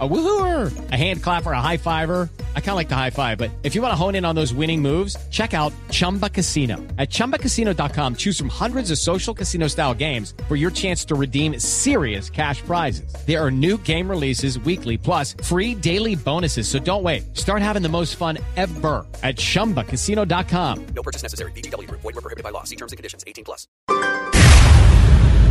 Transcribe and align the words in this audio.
A 0.00 0.08
woohooer, 0.08 0.90
a 0.90 0.96
hand 0.96 1.22
clapper, 1.22 1.52
a 1.52 1.60
high 1.60 1.76
fiver. 1.76 2.28
I 2.56 2.60
kind 2.60 2.70
of 2.70 2.76
like 2.76 2.88
the 2.88 2.96
high 2.96 3.10
five, 3.10 3.38
but 3.38 3.52
if 3.62 3.76
you 3.76 3.82
want 3.82 3.92
to 3.92 3.96
hone 3.96 4.16
in 4.16 4.24
on 4.24 4.34
those 4.34 4.52
winning 4.52 4.82
moves, 4.82 5.16
check 5.30 5.54
out 5.54 5.72
Chumba 5.92 6.28
Casino. 6.28 6.78
At 6.98 7.10
ChumbaCasino.com, 7.10 8.16
choose 8.16 8.36
from 8.36 8.48
hundreds 8.48 8.90
of 8.90 8.98
social 8.98 9.32
casino 9.32 9.68
style 9.68 9.94
games 9.94 10.34
for 10.48 10.56
your 10.56 10.72
chance 10.72 11.04
to 11.04 11.14
redeem 11.14 11.60
serious 11.60 12.28
cash 12.28 12.60
prizes. 12.62 13.14
There 13.24 13.40
are 13.40 13.52
new 13.52 13.78
game 13.78 14.10
releases 14.10 14.58
weekly, 14.58 14.98
plus 14.98 15.34
free 15.44 15.76
daily 15.76 16.16
bonuses. 16.16 16.66
So 16.66 16.80
don't 16.80 17.04
wait. 17.04 17.36
Start 17.36 17.62
having 17.62 17.82
the 17.82 17.88
most 17.88 18.16
fun 18.16 18.38
ever 18.56 19.06
at 19.22 19.36
ChumbaCasino.com. 19.36 20.86
No 20.86 21.02
purchase 21.04 21.22
necessary. 21.22 21.52
BGW. 21.52 21.88
Void 21.88 22.02
were 22.02 22.12
prohibited 22.14 22.42
by 22.42 22.50
law. 22.50 22.64
See 22.64 22.76
terms 22.76 22.90
and 22.90 22.96
conditions. 22.96 23.22
18 23.28 23.44
plus. 23.44 23.68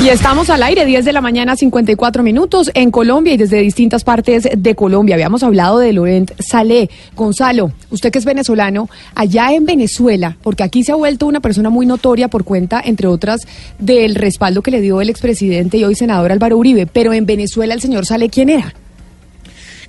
Y 0.00 0.10
estamos 0.10 0.48
al 0.48 0.62
aire, 0.62 0.86
10 0.86 1.04
de 1.04 1.12
la 1.12 1.20
mañana, 1.20 1.56
54 1.56 2.22
minutos 2.22 2.70
en 2.74 2.92
Colombia 2.92 3.34
y 3.34 3.36
desde 3.36 3.58
distintas 3.58 4.04
partes 4.04 4.48
de 4.56 4.74
Colombia. 4.76 5.16
Habíamos 5.16 5.42
hablado 5.42 5.80
de 5.80 5.92
Laurent 5.92 6.30
Salé. 6.38 6.88
Gonzalo, 7.16 7.72
usted 7.90 8.12
que 8.12 8.18
es 8.18 8.24
venezolano, 8.24 8.88
allá 9.16 9.52
en 9.52 9.66
Venezuela, 9.66 10.36
porque 10.44 10.62
aquí 10.62 10.84
se 10.84 10.92
ha 10.92 10.94
vuelto 10.94 11.26
una 11.26 11.40
persona 11.40 11.68
muy 11.68 11.84
notoria 11.84 12.28
por 12.28 12.44
cuenta, 12.44 12.80
entre 12.82 13.08
otras, 13.08 13.40
del 13.80 14.14
respaldo 14.14 14.62
que 14.62 14.70
le 14.70 14.80
dio 14.80 15.00
el 15.00 15.10
expresidente 15.10 15.78
y 15.78 15.84
hoy 15.84 15.96
senador 15.96 16.30
Álvaro 16.30 16.56
Uribe. 16.58 16.86
Pero 16.86 17.12
en 17.12 17.26
Venezuela, 17.26 17.74
el 17.74 17.80
señor 17.80 18.06
Salé, 18.06 18.28
¿quién 18.28 18.50
era? 18.50 18.72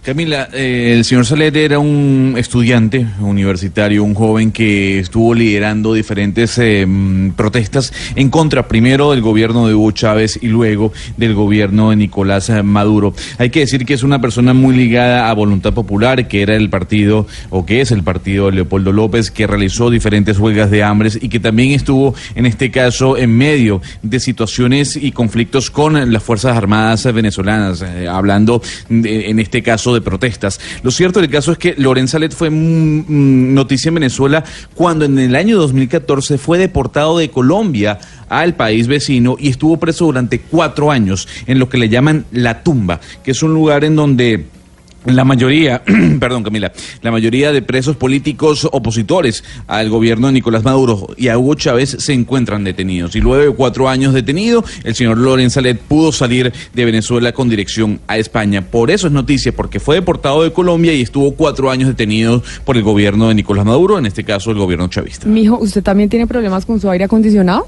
Camila, 0.01 0.47
eh, 0.53 0.93
el 0.95 1.03
señor 1.03 1.25
Salet 1.25 1.53
era 1.57 1.77
un 1.77 2.35
estudiante 2.37 3.05
universitario, 3.19 4.05
un 4.05 4.13
joven 4.13 4.53
que 4.53 4.97
estuvo 4.97 5.33
liderando 5.33 5.93
diferentes 5.93 6.57
eh, 6.57 6.87
protestas 7.35 7.91
en 8.15 8.29
contra 8.29 8.69
primero 8.69 9.11
del 9.11 9.21
gobierno 9.21 9.67
de 9.67 9.75
Hugo 9.75 9.91
Chávez 9.91 10.39
y 10.41 10.47
luego 10.47 10.93
del 11.17 11.33
gobierno 11.33 11.89
de 11.89 11.97
Nicolás 11.97 12.49
Maduro. 12.63 13.13
Hay 13.39 13.49
que 13.49 13.59
decir 13.59 13.85
que 13.85 13.93
es 13.93 14.01
una 14.01 14.21
persona 14.21 14.53
muy 14.53 14.73
ligada 14.73 15.29
a 15.29 15.33
Voluntad 15.33 15.73
Popular, 15.73 16.29
que 16.29 16.43
era 16.43 16.55
el 16.55 16.69
partido 16.69 17.27
o 17.49 17.65
que 17.65 17.81
es 17.81 17.91
el 17.91 18.01
partido 18.01 18.45
de 18.45 18.53
Leopoldo 18.53 18.93
López, 18.93 19.31
que 19.31 19.47
realizó 19.47 19.89
diferentes 19.89 20.39
huelgas 20.39 20.71
de 20.71 20.81
hambre 20.81 21.09
y 21.19 21.27
que 21.27 21.41
también 21.41 21.71
estuvo 21.71 22.15
en 22.35 22.45
este 22.45 22.71
caso 22.71 23.17
en 23.17 23.37
medio 23.37 23.81
de 24.01 24.21
situaciones 24.21 24.95
y 24.95 25.11
conflictos 25.11 25.69
con 25.69 26.11
las 26.13 26.23
Fuerzas 26.23 26.55
Armadas 26.55 27.03
venezolanas, 27.13 27.81
eh, 27.81 28.07
hablando 28.07 28.61
en 28.89 29.39
este 29.39 29.61
caso 29.61 29.88
de 29.93 30.01
protestas. 30.01 30.59
Lo 30.83 30.91
cierto 30.91 31.19
del 31.19 31.29
caso 31.29 31.51
es 31.51 31.57
que 31.57 31.75
Lorenz 31.77 32.11
Salet 32.11 32.33
fue 32.33 32.49
noticia 32.49 33.89
en 33.89 33.95
Venezuela 33.95 34.43
cuando 34.75 35.05
en 35.05 35.17
el 35.19 35.35
año 35.35 35.57
2014 35.57 36.37
fue 36.37 36.57
deportado 36.57 37.17
de 37.17 37.29
Colombia 37.29 37.99
al 38.29 38.55
país 38.55 38.87
vecino 38.87 39.35
y 39.39 39.49
estuvo 39.49 39.77
preso 39.77 40.05
durante 40.05 40.39
cuatro 40.39 40.91
años 40.91 41.27
en 41.47 41.59
lo 41.59 41.69
que 41.69 41.77
le 41.77 41.89
llaman 41.89 42.25
la 42.31 42.63
tumba, 42.63 42.99
que 43.23 43.31
es 43.31 43.43
un 43.43 43.53
lugar 43.53 43.83
en 43.83 43.95
donde 43.95 44.45
la 45.05 45.23
mayoría, 45.23 45.81
perdón 46.19 46.43
Camila, 46.43 46.71
la 47.01 47.11
mayoría 47.11 47.51
de 47.51 47.61
presos 47.61 47.95
políticos 47.95 48.67
opositores 48.71 49.43
al 49.67 49.89
gobierno 49.89 50.27
de 50.27 50.33
Nicolás 50.33 50.63
Maduro 50.63 51.07
y 51.17 51.29
a 51.29 51.37
Hugo 51.37 51.55
Chávez 51.55 51.97
se 51.99 52.13
encuentran 52.13 52.63
detenidos. 52.63 53.15
Y 53.15 53.21
luego 53.21 53.43
de 53.43 53.55
cuatro 53.55 53.89
años 53.89 54.13
detenido, 54.13 54.63
el 54.83 54.95
señor 54.95 55.17
Lorenz 55.17 55.53
Salet 55.53 55.79
pudo 55.79 56.11
salir 56.11 56.51
de 56.73 56.85
Venezuela 56.85 57.31
con 57.31 57.49
dirección 57.49 57.99
a 58.07 58.17
España. 58.17 58.61
Por 58.61 58.91
eso 58.91 59.07
es 59.07 59.13
noticia, 59.13 59.51
porque 59.55 59.79
fue 59.79 59.95
deportado 59.95 60.43
de 60.43 60.51
Colombia 60.51 60.93
y 60.93 61.01
estuvo 61.01 61.31
cuatro 61.31 61.71
años 61.71 61.87
detenido 61.87 62.43
por 62.65 62.77
el 62.77 62.83
gobierno 62.83 63.29
de 63.29 63.35
Nicolás 63.35 63.65
Maduro, 63.65 63.97
en 63.97 64.05
este 64.05 64.23
caso 64.23 64.51
el 64.51 64.57
gobierno 64.57 64.87
chavista. 64.87 65.27
Mijo, 65.27 65.57
¿usted 65.57 65.83
también 65.83 66.09
tiene 66.09 66.27
problemas 66.27 66.65
con 66.65 66.79
su 66.79 66.89
aire 66.89 67.05
acondicionado? 67.05 67.67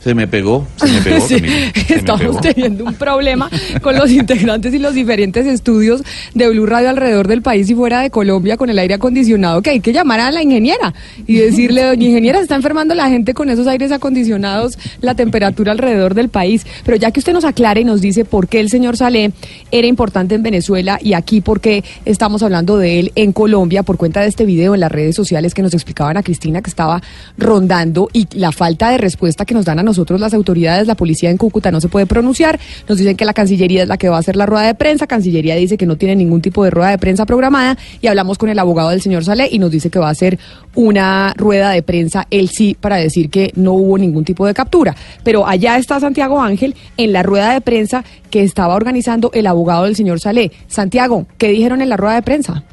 Se 0.00 0.14
me 0.14 0.28
pegó, 0.28 0.66
se 0.76 0.86
me 0.86 1.00
pegó. 1.00 1.18
Sí, 1.28 1.42
estamos 1.88 2.40
teniendo 2.40 2.84
un 2.84 2.94
problema 2.94 3.50
con 3.82 3.96
los 3.96 4.10
integrantes 4.10 4.72
y 4.72 4.78
los 4.78 4.94
diferentes 4.94 5.46
estudios 5.46 6.02
de 6.34 6.48
Blue 6.48 6.64
Radio 6.64 6.88
alrededor 6.90 7.26
del 7.26 7.42
país 7.42 7.68
y 7.68 7.74
fuera 7.74 8.00
de 8.00 8.10
Colombia 8.10 8.56
con 8.56 8.70
el 8.70 8.78
aire 8.78 8.94
acondicionado, 8.94 9.60
que 9.60 9.70
hay 9.70 9.80
que 9.80 9.92
llamar 9.92 10.20
a 10.20 10.30
la 10.30 10.42
ingeniera 10.42 10.94
y 11.26 11.36
decirle, 11.36 11.82
doña 11.82 12.06
ingeniera, 12.06 12.38
se 12.38 12.44
está 12.44 12.54
enfermando 12.54 12.94
la 12.94 13.08
gente 13.08 13.34
con 13.34 13.50
esos 13.50 13.66
aires 13.66 13.90
acondicionados, 13.90 14.78
la 15.00 15.14
temperatura 15.14 15.72
alrededor 15.72 16.14
del 16.14 16.28
país. 16.28 16.64
Pero 16.84 16.96
ya 16.96 17.10
que 17.10 17.20
usted 17.20 17.32
nos 17.32 17.44
aclara 17.44 17.80
y 17.80 17.84
nos 17.84 18.00
dice 18.00 18.24
por 18.24 18.48
qué 18.48 18.60
el 18.60 18.70
señor 18.70 18.96
Salé 18.96 19.32
era 19.72 19.86
importante 19.86 20.34
en 20.34 20.42
Venezuela 20.42 20.98
y 21.02 21.14
aquí 21.14 21.40
por 21.40 21.60
qué 21.60 21.84
estamos 22.04 22.42
hablando 22.42 22.78
de 22.78 23.00
él 23.00 23.12
en 23.16 23.32
Colombia, 23.32 23.82
por 23.82 23.96
cuenta 23.96 24.20
de 24.20 24.28
este 24.28 24.44
video 24.46 24.74
en 24.74 24.80
las 24.80 24.92
redes 24.92 25.16
sociales 25.16 25.54
que 25.54 25.62
nos 25.62 25.74
explicaban 25.74 26.16
a 26.16 26.22
Cristina 26.22 26.62
que 26.62 26.70
estaba 26.70 27.02
rondando 27.36 28.08
y 28.12 28.28
la 28.36 28.52
falta 28.52 28.90
de 28.90 28.98
respuesta 28.98 29.44
que 29.44 29.54
nos 29.54 29.64
dan 29.64 29.80
a 29.80 29.87
nosotros 29.88 30.20
las 30.20 30.34
autoridades, 30.34 30.86
la 30.86 30.94
policía 30.94 31.30
en 31.30 31.36
Cúcuta 31.36 31.70
no 31.70 31.80
se 31.80 31.88
puede 31.88 32.06
pronunciar, 32.06 32.60
nos 32.88 32.98
dicen 32.98 33.16
que 33.16 33.24
la 33.24 33.32
Cancillería 33.32 33.82
es 33.82 33.88
la 33.88 33.96
que 33.96 34.08
va 34.08 34.16
a 34.16 34.20
hacer 34.20 34.36
la 34.36 34.46
rueda 34.46 34.66
de 34.66 34.74
prensa, 34.74 35.06
Cancillería 35.06 35.56
dice 35.56 35.76
que 35.76 35.86
no 35.86 35.96
tiene 35.96 36.14
ningún 36.14 36.40
tipo 36.40 36.62
de 36.62 36.70
rueda 36.70 36.90
de 36.90 36.98
prensa 36.98 37.26
programada 37.26 37.76
y 38.00 38.06
hablamos 38.06 38.38
con 38.38 38.48
el 38.48 38.58
abogado 38.58 38.90
del 38.90 39.00
señor 39.00 39.24
Salé 39.24 39.48
y 39.50 39.58
nos 39.58 39.70
dice 39.70 39.90
que 39.90 39.98
va 39.98 40.08
a 40.08 40.12
hacer 40.12 40.38
una 40.74 41.34
rueda 41.36 41.70
de 41.70 41.82
prensa 41.82 42.26
él 42.30 42.48
sí 42.48 42.76
para 42.78 42.96
decir 42.96 43.30
que 43.30 43.52
no 43.56 43.72
hubo 43.72 43.98
ningún 43.98 44.24
tipo 44.24 44.46
de 44.46 44.54
captura. 44.54 44.94
Pero 45.24 45.46
allá 45.46 45.76
está 45.78 45.98
Santiago 46.00 46.40
Ángel 46.40 46.74
en 46.96 47.12
la 47.12 47.22
rueda 47.22 47.52
de 47.52 47.60
prensa 47.60 48.04
que 48.30 48.42
estaba 48.42 48.74
organizando 48.74 49.30
el 49.34 49.46
abogado 49.46 49.84
del 49.84 49.96
señor 49.96 50.20
Salé. 50.20 50.52
Santiago, 50.66 51.26
¿qué 51.38 51.48
dijeron 51.48 51.80
en 51.80 51.88
la 51.88 51.96
rueda 51.96 52.14
de 52.16 52.22
prensa? 52.22 52.64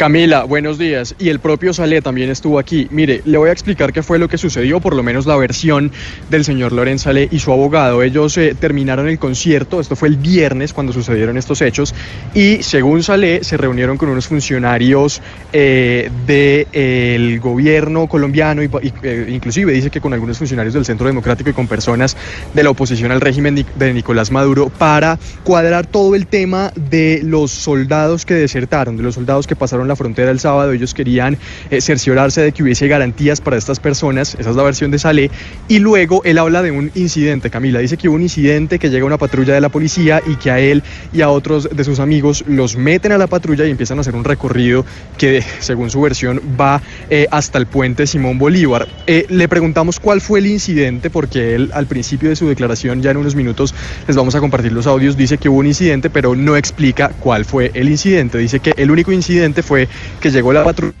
Camila, 0.00 0.44
buenos 0.44 0.78
días. 0.78 1.14
Y 1.18 1.28
el 1.28 1.40
propio 1.40 1.74
Salé 1.74 2.00
también 2.00 2.30
estuvo 2.30 2.58
aquí. 2.58 2.88
Mire, 2.90 3.20
le 3.26 3.36
voy 3.36 3.50
a 3.50 3.52
explicar 3.52 3.92
qué 3.92 4.02
fue 4.02 4.18
lo 4.18 4.28
que 4.28 4.38
sucedió, 4.38 4.80
por 4.80 4.96
lo 4.96 5.02
menos 5.02 5.26
la 5.26 5.36
versión 5.36 5.92
del 6.30 6.42
señor 6.46 6.72
Lorenz 6.72 7.02
Salé 7.02 7.28
y 7.30 7.38
su 7.38 7.52
abogado. 7.52 8.02
Ellos 8.02 8.34
eh, 8.38 8.56
terminaron 8.58 9.08
el 9.08 9.18
concierto, 9.18 9.78
esto 9.78 9.96
fue 9.96 10.08
el 10.08 10.16
viernes 10.16 10.72
cuando 10.72 10.94
sucedieron 10.94 11.36
estos 11.36 11.60
hechos, 11.60 11.94
y 12.32 12.62
según 12.62 13.02
Salé 13.02 13.44
se 13.44 13.58
reunieron 13.58 13.98
con 13.98 14.08
unos 14.08 14.26
funcionarios 14.26 15.20
eh, 15.52 16.10
del 16.26 17.38
gobierno 17.38 18.06
colombiano, 18.06 18.62
y, 18.62 18.70
eh, 19.02 19.26
inclusive 19.28 19.70
dice 19.70 19.90
que 19.90 20.00
con 20.00 20.14
algunos 20.14 20.38
funcionarios 20.38 20.72
del 20.72 20.86
Centro 20.86 21.08
Democrático 21.08 21.50
y 21.50 21.52
con 21.52 21.68
personas 21.68 22.16
de 22.54 22.62
la 22.62 22.70
oposición 22.70 23.12
al 23.12 23.20
régimen 23.20 23.66
de 23.76 23.92
Nicolás 23.92 24.30
Maduro, 24.30 24.70
para 24.70 25.18
cuadrar 25.44 25.86
todo 25.86 26.14
el 26.14 26.26
tema 26.26 26.72
de 26.74 27.20
los 27.22 27.50
soldados 27.50 28.24
que 28.24 28.32
desertaron, 28.32 28.96
de 28.96 29.02
los 29.02 29.16
soldados 29.16 29.46
que 29.46 29.56
pasaron 29.56 29.89
la 29.90 29.96
frontera 29.96 30.30
el 30.30 30.40
sábado, 30.40 30.72
ellos 30.72 30.94
querían 30.94 31.36
eh, 31.70 31.80
cerciorarse 31.80 32.40
de 32.40 32.52
que 32.52 32.62
hubiese 32.62 32.88
garantías 32.88 33.40
para 33.40 33.56
estas 33.56 33.80
personas, 33.80 34.36
esa 34.38 34.50
es 34.50 34.56
la 34.56 34.62
versión 34.62 34.90
de 34.90 34.98
Salé, 34.98 35.30
y 35.68 35.78
luego 35.80 36.22
él 36.24 36.38
habla 36.38 36.62
de 36.62 36.70
un 36.70 36.90
incidente, 36.94 37.50
Camila, 37.50 37.80
dice 37.80 37.96
que 37.96 38.08
hubo 38.08 38.16
un 38.16 38.22
incidente 38.22 38.78
que 38.78 38.88
llega 38.88 39.04
una 39.04 39.18
patrulla 39.18 39.52
de 39.52 39.60
la 39.60 39.68
policía 39.68 40.22
y 40.26 40.36
que 40.36 40.50
a 40.50 40.60
él 40.60 40.82
y 41.12 41.20
a 41.20 41.28
otros 41.28 41.68
de 41.70 41.84
sus 41.84 42.00
amigos 42.00 42.44
los 42.46 42.76
meten 42.76 43.12
a 43.12 43.18
la 43.18 43.26
patrulla 43.26 43.66
y 43.66 43.70
empiezan 43.70 43.98
a 43.98 44.02
hacer 44.02 44.14
un 44.14 44.24
recorrido 44.24 44.84
que 45.18 45.42
según 45.58 45.90
su 45.90 46.00
versión 46.00 46.40
va 46.58 46.80
eh, 47.08 47.26
hasta 47.30 47.58
el 47.58 47.66
puente 47.66 48.06
Simón 48.06 48.38
Bolívar. 48.38 48.88
Eh, 49.06 49.26
le 49.28 49.48
preguntamos 49.48 50.00
cuál 50.00 50.20
fue 50.20 50.38
el 50.38 50.46
incidente 50.46 51.10
porque 51.10 51.54
él 51.54 51.70
al 51.74 51.86
principio 51.86 52.28
de 52.28 52.36
su 52.36 52.46
declaración, 52.46 53.02
ya 53.02 53.10
en 53.10 53.16
unos 53.16 53.34
minutos 53.34 53.74
les 54.06 54.16
vamos 54.16 54.34
a 54.34 54.40
compartir 54.40 54.72
los 54.72 54.86
audios, 54.86 55.16
dice 55.16 55.38
que 55.38 55.48
hubo 55.48 55.58
un 55.58 55.66
incidente 55.66 56.10
pero 56.10 56.34
no 56.34 56.56
explica 56.56 57.10
cuál 57.20 57.44
fue 57.44 57.70
el 57.74 57.88
incidente, 57.88 58.38
dice 58.38 58.60
que 58.60 58.72
el 58.76 58.90
único 58.90 59.12
incidente 59.12 59.62
fue 59.62 59.79
que 60.20 60.30
llegó 60.30 60.52
la 60.52 60.64
patrulla 60.64 60.94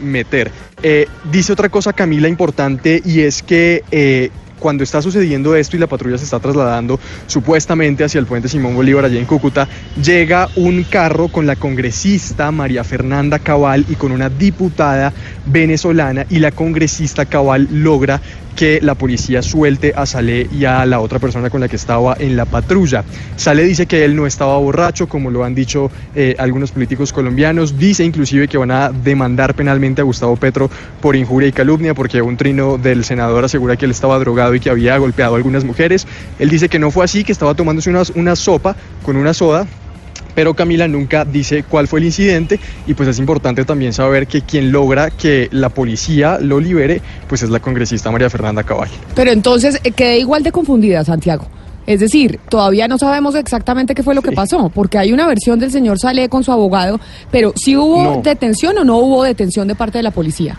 meter. 0.00 0.50
Eh, 0.82 1.06
dice 1.30 1.52
otra 1.52 1.68
cosa 1.68 1.92
Camila 1.92 2.28
importante 2.28 3.02
y 3.04 3.20
es 3.20 3.42
que 3.42 3.82
eh, 3.90 4.30
cuando 4.58 4.84
está 4.84 5.02
sucediendo 5.02 5.56
esto 5.56 5.76
y 5.76 5.80
la 5.80 5.88
patrulla 5.88 6.16
se 6.18 6.24
está 6.24 6.38
trasladando 6.38 7.00
supuestamente 7.26 8.04
hacia 8.04 8.20
el 8.20 8.26
puente 8.26 8.48
Simón 8.48 8.76
Bolívar 8.76 9.04
allá 9.04 9.18
en 9.18 9.26
Cúcuta, 9.26 9.68
llega 10.00 10.48
un 10.54 10.84
carro 10.84 11.28
con 11.28 11.46
la 11.46 11.56
congresista 11.56 12.50
María 12.52 12.84
Fernanda 12.84 13.40
Cabal 13.40 13.84
y 13.88 13.96
con 13.96 14.12
una 14.12 14.28
diputada 14.28 15.12
venezolana 15.46 16.26
y 16.30 16.38
la 16.38 16.52
congresista 16.52 17.26
Cabal 17.26 17.66
logra 17.72 18.20
que 18.56 18.80
la 18.82 18.94
policía 18.94 19.42
suelte 19.42 19.92
a 19.96 20.06
Saleh 20.06 20.48
y 20.52 20.64
a 20.64 20.84
la 20.86 21.00
otra 21.00 21.18
persona 21.18 21.50
con 21.50 21.60
la 21.60 21.68
que 21.68 21.76
estaba 21.76 22.16
en 22.18 22.36
la 22.36 22.44
patrulla. 22.44 23.04
Saleh 23.36 23.64
dice 23.64 23.86
que 23.86 24.04
él 24.04 24.14
no 24.14 24.26
estaba 24.26 24.56
borracho, 24.58 25.08
como 25.08 25.30
lo 25.30 25.44
han 25.44 25.54
dicho 25.54 25.90
eh, 26.14 26.34
algunos 26.38 26.72
políticos 26.72 27.12
colombianos. 27.12 27.78
Dice 27.78 28.04
inclusive 28.04 28.48
que 28.48 28.58
van 28.58 28.70
a 28.70 28.90
demandar 28.90 29.54
penalmente 29.54 30.00
a 30.00 30.04
Gustavo 30.04 30.36
Petro 30.36 30.70
por 31.00 31.16
injuria 31.16 31.48
y 31.48 31.52
calumnia, 31.52 31.94
porque 31.94 32.22
un 32.22 32.36
trino 32.36 32.78
del 32.78 33.04
senador 33.04 33.44
asegura 33.44 33.76
que 33.76 33.84
él 33.84 33.90
estaba 33.90 34.18
drogado 34.18 34.54
y 34.54 34.60
que 34.60 34.70
había 34.70 34.96
golpeado 34.98 35.34
a 35.34 35.36
algunas 35.36 35.64
mujeres. 35.64 36.06
Él 36.38 36.50
dice 36.50 36.68
que 36.68 36.78
no 36.78 36.90
fue 36.90 37.04
así, 37.04 37.24
que 37.24 37.32
estaba 37.32 37.54
tomándose 37.54 37.90
una, 37.90 38.02
una 38.14 38.36
sopa 38.36 38.76
con 39.02 39.16
una 39.16 39.34
soda 39.34 39.66
pero 40.34 40.54
Camila 40.54 40.88
nunca 40.88 41.24
dice 41.24 41.64
cuál 41.64 41.88
fue 41.88 42.00
el 42.00 42.06
incidente 42.06 42.58
y 42.86 42.94
pues 42.94 43.08
es 43.08 43.18
importante 43.18 43.64
también 43.64 43.92
saber 43.92 44.26
que 44.26 44.42
quien 44.42 44.72
logra 44.72 45.10
que 45.10 45.48
la 45.52 45.68
policía 45.68 46.38
lo 46.40 46.60
libere 46.60 47.00
pues 47.28 47.42
es 47.42 47.50
la 47.50 47.60
congresista 47.60 48.10
María 48.10 48.30
Fernanda 48.30 48.62
Cabal. 48.62 48.88
Pero 49.14 49.30
entonces 49.30 49.80
eh, 49.84 49.92
quedé 49.92 50.18
igual 50.18 50.42
de 50.42 50.52
confundida, 50.52 51.04
Santiago. 51.04 51.46
Es 51.84 51.98
decir, 51.98 52.38
todavía 52.48 52.86
no 52.86 52.96
sabemos 52.96 53.34
exactamente 53.34 53.94
qué 53.94 54.04
fue 54.04 54.14
lo 54.14 54.22
que 54.22 54.30
pasó, 54.30 54.68
porque 54.72 54.98
hay 54.98 55.12
una 55.12 55.26
versión 55.26 55.58
del 55.58 55.72
señor 55.72 55.98
Saleh 55.98 56.28
con 56.28 56.44
su 56.44 56.52
abogado, 56.52 57.00
pero 57.32 57.52
si 57.56 57.76
hubo 57.76 58.02
No. 58.04 58.22
detención 58.22 58.78
o 58.78 58.84
no 58.84 58.98
hubo 58.98 59.24
detención 59.24 59.66
de 59.66 59.74
parte 59.74 59.98
de 59.98 60.04
la 60.04 60.12
policía. 60.12 60.56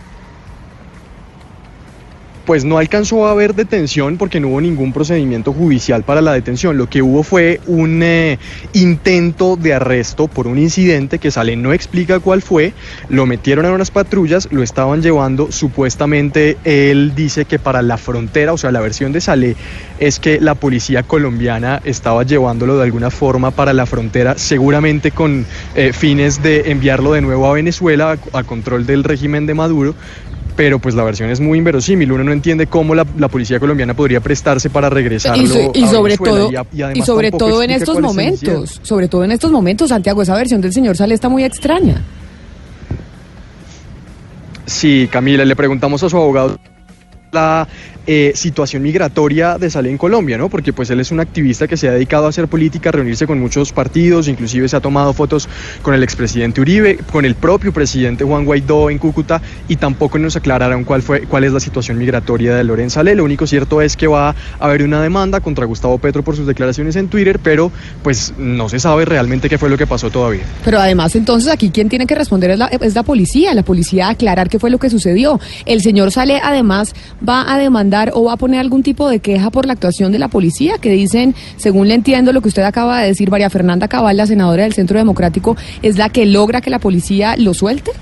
Pues 2.44 2.64
no 2.64 2.78
alcanzó 2.78 3.26
a 3.26 3.30
haber 3.30 3.54
detención 3.54 4.18
porque 4.18 4.38
no 4.38 4.48
hubo 4.48 4.60
ningún 4.60 4.92
procedimiento 4.92 5.52
judicial 5.52 6.02
para 6.02 6.20
la 6.20 6.32
detención. 6.32 6.76
Lo 6.76 6.88
que 6.88 7.00
hubo 7.00 7.22
fue 7.22 7.60
un 7.66 8.02
eh, 8.02 8.38
intento 8.74 9.56
de 9.56 9.72
arresto 9.72 10.28
por 10.28 10.46
un 10.46 10.58
incidente 10.58 11.18
que 11.18 11.30
Sale 11.30 11.56
no 11.56 11.72
explica 11.72 12.20
cuál 12.20 12.42
fue. 12.42 12.74
Lo 13.08 13.24
metieron 13.24 13.64
en 13.64 13.72
unas 13.72 13.90
patrullas, 13.90 14.48
lo 14.50 14.62
estaban 14.62 15.00
llevando. 15.00 15.50
Supuestamente 15.52 16.58
él 16.64 17.14
dice 17.16 17.46
que 17.46 17.58
para 17.58 17.80
la 17.80 17.96
frontera, 17.96 18.52
o 18.52 18.58
sea, 18.58 18.72
la 18.72 18.80
versión 18.80 19.12
de 19.12 19.22
Sale 19.22 19.56
es 19.98 20.20
que 20.20 20.38
la 20.40 20.54
policía 20.54 21.02
colombiana 21.02 21.80
estaba 21.84 22.24
llevándolo 22.24 22.76
de 22.76 22.84
alguna 22.84 23.10
forma 23.10 23.52
para 23.52 23.72
la 23.72 23.86
frontera, 23.86 24.36
seguramente 24.36 25.12
con 25.12 25.46
eh, 25.74 25.92
fines 25.92 26.42
de 26.42 26.70
enviarlo 26.70 27.12
de 27.12 27.22
nuevo 27.22 27.46
a 27.46 27.54
Venezuela 27.54 28.18
a, 28.32 28.38
a 28.38 28.42
control 28.44 28.84
del 28.84 29.02
régimen 29.02 29.46
de 29.46 29.54
Maduro 29.54 29.94
pero 30.56 30.78
pues 30.78 30.94
la 30.94 31.02
versión 31.04 31.30
es 31.30 31.40
muy 31.40 31.58
inverosímil. 31.58 32.12
Uno 32.12 32.24
no 32.24 32.32
entiende 32.32 32.66
cómo 32.66 32.94
la, 32.94 33.04
la 33.18 33.28
policía 33.28 33.58
colombiana 33.58 33.94
podría 33.94 34.20
prestarse 34.20 34.70
para 34.70 34.88
regresarlo 34.90 35.42
Y, 35.42 35.46
so- 35.46 35.72
y 35.74 35.84
a 35.84 35.88
sobre 35.88 36.16
Venezuela, 36.16 36.34
todo, 36.38 36.52
y 36.52 36.56
a- 36.56 36.66
y 36.72 36.82
además 36.82 36.98
y 36.98 37.02
sobre 37.06 37.30
todo 37.32 37.62
en 37.62 37.70
estos 37.70 37.94
cuál 37.94 38.04
es 38.04 38.10
momentos, 38.10 38.80
sobre 38.82 39.08
todo 39.08 39.24
en 39.24 39.32
estos 39.32 39.50
momentos, 39.50 39.88
Santiago, 39.88 40.22
esa 40.22 40.34
versión 40.36 40.60
del 40.60 40.72
señor 40.72 40.96
Saleh 40.96 41.14
está 41.14 41.28
muy 41.28 41.44
extraña. 41.44 42.02
Sí, 44.66 45.08
Camila, 45.10 45.44
le 45.44 45.56
preguntamos 45.56 46.02
a 46.02 46.08
su 46.08 46.16
abogado 46.16 46.56
la 47.34 47.68
eh, 48.06 48.32
situación 48.34 48.82
migratoria 48.82 49.56
de 49.56 49.70
Saleh 49.70 49.90
en 49.90 49.96
Colombia, 49.96 50.36
¿no? 50.36 50.50
Porque 50.50 50.74
pues 50.74 50.90
él 50.90 51.00
es 51.00 51.10
un 51.10 51.20
activista 51.20 51.66
que 51.66 51.78
se 51.78 51.88
ha 51.88 51.92
dedicado 51.92 52.26
a 52.26 52.28
hacer 52.28 52.48
política, 52.48 52.90
a 52.90 52.92
reunirse 52.92 53.26
con 53.26 53.40
muchos 53.40 53.72
partidos, 53.72 54.28
inclusive 54.28 54.68
se 54.68 54.76
ha 54.76 54.80
tomado 54.80 55.14
fotos 55.14 55.48
con 55.80 55.94
el 55.94 56.02
expresidente 56.02 56.60
Uribe, 56.60 56.98
con 57.10 57.24
el 57.24 57.34
propio 57.34 57.72
presidente 57.72 58.24
Juan 58.24 58.44
Guaidó 58.44 58.90
en 58.90 58.98
Cúcuta 58.98 59.40
y 59.68 59.76
tampoco 59.76 60.18
nos 60.18 60.36
aclararon 60.36 60.84
cuál 60.84 61.00
fue 61.00 61.22
cuál 61.22 61.44
es 61.44 61.52
la 61.52 61.60
situación 61.60 61.96
migratoria 61.96 62.54
de 62.54 62.64
Loren 62.64 62.90
Saleh. 62.90 63.14
Lo 63.14 63.24
único 63.24 63.46
cierto 63.46 63.80
es 63.80 63.96
que 63.96 64.06
va 64.06 64.28
a 64.28 64.34
haber 64.60 64.82
una 64.82 65.00
demanda 65.00 65.40
contra 65.40 65.64
Gustavo 65.64 65.96
Petro 65.96 66.22
por 66.22 66.36
sus 66.36 66.46
declaraciones 66.46 66.96
en 66.96 67.08
Twitter, 67.08 67.38
pero 67.42 67.72
pues 68.02 68.34
no 68.36 68.68
se 68.68 68.80
sabe 68.80 69.06
realmente 69.06 69.48
qué 69.48 69.56
fue 69.56 69.70
lo 69.70 69.78
que 69.78 69.86
pasó 69.86 70.10
todavía. 70.10 70.42
Pero 70.62 70.78
además, 70.78 71.16
entonces 71.16 71.50
aquí 71.50 71.70
quien 71.70 71.88
tiene 71.88 72.06
que 72.06 72.14
responder 72.14 72.50
es 72.50 72.58
la, 72.58 72.66
es 72.66 72.94
la 72.94 73.02
policía, 73.02 73.54
la 73.54 73.62
policía 73.62 74.10
aclarar 74.10 74.50
qué 74.50 74.58
fue 74.58 74.68
lo 74.68 74.76
que 74.76 74.90
sucedió. 74.90 75.40
El 75.64 75.80
señor 75.80 76.12
Saleh 76.12 76.38
además 76.42 76.92
va 77.26 77.52
a 77.52 77.58
demandar 77.58 78.12
o 78.14 78.24
va 78.24 78.34
a 78.34 78.36
poner 78.36 78.60
algún 78.60 78.82
tipo 78.82 79.08
de 79.08 79.20
queja 79.20 79.50
por 79.50 79.66
la 79.66 79.72
actuación 79.72 80.12
de 80.12 80.18
la 80.18 80.28
policía, 80.28 80.78
que 80.78 80.90
dicen, 80.90 81.34
según 81.56 81.88
le 81.88 81.94
entiendo 81.94 82.32
lo 82.32 82.40
que 82.40 82.48
usted 82.48 82.62
acaba 82.62 83.00
de 83.00 83.08
decir, 83.08 83.30
María 83.30 83.50
Fernanda 83.50 83.88
Cabal, 83.88 84.16
la 84.16 84.26
senadora 84.26 84.64
del 84.64 84.74
Centro 84.74 84.98
Democrático, 84.98 85.56
es 85.82 85.96
la 85.96 86.08
que 86.08 86.26
logra 86.26 86.60
que 86.60 86.70
la 86.70 86.78
policía 86.78 87.36
lo 87.36 87.54
suelte. 87.54 87.92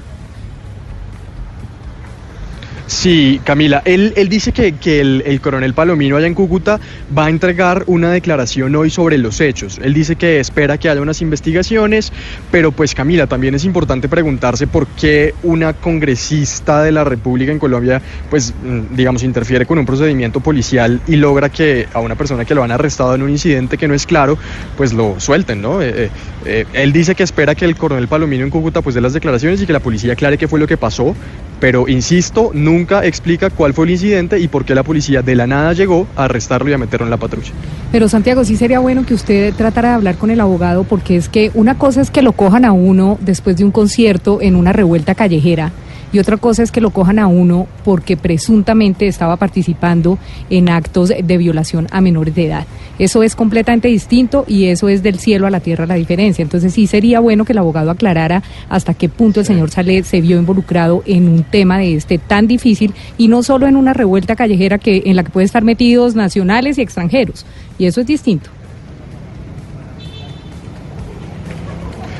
Sí, 2.92 3.40
Camila, 3.42 3.80
él, 3.86 4.12
él 4.16 4.28
dice 4.28 4.52
que, 4.52 4.74
que 4.74 5.00
el, 5.00 5.22
el 5.24 5.40
coronel 5.40 5.72
Palomino 5.72 6.18
allá 6.18 6.26
en 6.26 6.34
Cúcuta 6.34 6.78
va 7.16 7.24
a 7.24 7.30
entregar 7.30 7.84
una 7.86 8.12
declaración 8.12 8.76
hoy 8.76 8.90
sobre 8.90 9.16
los 9.16 9.40
hechos. 9.40 9.80
Él 9.82 9.94
dice 9.94 10.14
que 10.14 10.38
espera 10.38 10.76
que 10.76 10.90
haya 10.90 11.00
unas 11.00 11.22
investigaciones, 11.22 12.12
pero 12.50 12.70
pues 12.70 12.94
Camila, 12.94 13.26
también 13.26 13.54
es 13.54 13.64
importante 13.64 14.10
preguntarse 14.10 14.66
por 14.66 14.86
qué 14.88 15.34
una 15.42 15.72
congresista 15.72 16.82
de 16.82 16.92
la 16.92 17.02
República 17.02 17.50
en 17.50 17.58
Colombia, 17.58 18.02
pues 18.28 18.52
mm, 18.62 18.94
digamos, 18.94 19.22
interfiere 19.22 19.64
con 19.64 19.78
un 19.78 19.86
procedimiento 19.86 20.40
policial 20.40 21.00
y 21.08 21.16
logra 21.16 21.48
que 21.48 21.88
a 21.94 22.00
una 22.00 22.14
persona 22.14 22.44
que 22.44 22.54
lo 22.54 22.62
han 22.62 22.72
arrestado 22.72 23.14
en 23.14 23.22
un 23.22 23.30
incidente 23.30 23.78
que 23.78 23.88
no 23.88 23.94
es 23.94 24.06
claro, 24.06 24.38
pues 24.76 24.92
lo 24.92 25.18
suelten, 25.18 25.62
¿no? 25.62 25.80
Eh, 25.80 25.92
eh, 25.96 26.10
eh, 26.44 26.66
él 26.74 26.92
dice 26.92 27.14
que 27.14 27.22
espera 27.22 27.54
que 27.54 27.64
el 27.64 27.74
coronel 27.74 28.06
Palomino 28.06 28.44
en 28.44 28.50
Cúcuta 28.50 28.82
pues 28.82 28.94
dé 28.94 29.00
las 29.00 29.14
declaraciones 29.14 29.62
y 29.62 29.66
que 29.66 29.72
la 29.72 29.80
policía 29.80 30.12
aclare 30.12 30.36
qué 30.36 30.46
fue 30.46 30.60
lo 30.60 30.66
que 30.66 30.76
pasó, 30.76 31.16
pero 31.58 31.86
insisto, 31.86 32.50
nunca 32.52 32.81
explica 33.02 33.50
cuál 33.50 33.74
fue 33.74 33.86
el 33.86 33.92
incidente 33.92 34.38
y 34.38 34.48
por 34.48 34.64
qué 34.64 34.74
la 34.74 34.82
policía 34.82 35.22
de 35.22 35.34
la 35.34 35.46
nada 35.46 35.72
llegó 35.72 36.06
a 36.16 36.24
arrestarlo 36.24 36.70
y 36.70 36.72
a 36.72 36.78
meterlo 36.78 37.06
en 37.06 37.10
la 37.10 37.16
patrulla. 37.16 37.52
Pero 37.90 38.08
Santiago, 38.08 38.44
sí 38.44 38.56
sería 38.56 38.78
bueno 38.78 39.04
que 39.04 39.14
usted 39.14 39.54
tratara 39.54 39.90
de 39.90 39.94
hablar 39.94 40.16
con 40.16 40.30
el 40.30 40.40
abogado 40.40 40.84
porque 40.84 41.16
es 41.16 41.28
que 41.28 41.50
una 41.54 41.78
cosa 41.78 42.00
es 42.00 42.10
que 42.10 42.22
lo 42.22 42.32
cojan 42.32 42.64
a 42.64 42.72
uno 42.72 43.18
después 43.20 43.56
de 43.56 43.64
un 43.64 43.70
concierto 43.70 44.40
en 44.40 44.56
una 44.56 44.72
revuelta 44.72 45.14
callejera 45.14 45.72
y 46.12 46.18
otra 46.18 46.36
cosa 46.36 46.62
es 46.62 46.70
que 46.70 46.80
lo 46.80 46.90
cojan 46.90 47.18
a 47.18 47.26
uno 47.26 47.66
porque 47.84 48.16
presuntamente 48.16 49.06
estaba 49.06 49.36
participando 49.36 50.18
en 50.50 50.68
actos 50.68 51.08
de 51.08 51.38
violación 51.38 51.88
a 51.90 52.00
menores 52.00 52.34
de 52.34 52.46
edad. 52.46 52.66
Eso 52.98 53.22
es 53.22 53.34
completamente 53.34 53.88
distinto 53.88 54.44
y 54.46 54.66
eso 54.66 54.88
es 54.88 55.02
del 55.02 55.18
cielo 55.18 55.46
a 55.46 55.50
la 55.50 55.60
tierra 55.60 55.86
la 55.86 55.94
diferencia. 55.94 56.42
Entonces 56.42 56.74
sí 56.74 56.86
sería 56.86 57.20
bueno 57.20 57.44
que 57.44 57.52
el 57.52 57.58
abogado 57.58 57.90
aclarara 57.90 58.42
hasta 58.68 58.94
qué 58.94 59.08
punto 59.08 59.40
el 59.40 59.46
señor 59.46 59.70
Saleh 59.70 60.04
se 60.04 60.20
vio 60.20 60.38
involucrado 60.38 61.02
en 61.06 61.28
un 61.28 61.44
tema 61.44 61.78
de 61.78 61.94
este 61.94 62.18
tan 62.18 62.46
difícil 62.46 62.94
y 63.16 63.28
no 63.28 63.42
solo 63.42 63.66
en 63.66 63.76
una 63.76 63.94
revuelta 63.94 64.36
callejera 64.36 64.78
que 64.78 65.02
en 65.06 65.16
la 65.16 65.24
que 65.24 65.30
pueden 65.30 65.46
estar 65.46 65.64
metidos 65.64 66.14
nacionales 66.14 66.78
y 66.78 66.82
extranjeros. 66.82 67.46
Y 67.78 67.86
eso 67.86 68.02
es 68.02 68.06
distinto. 68.06 68.50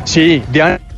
Sí, 0.05 0.43
Diana. 0.53 0.92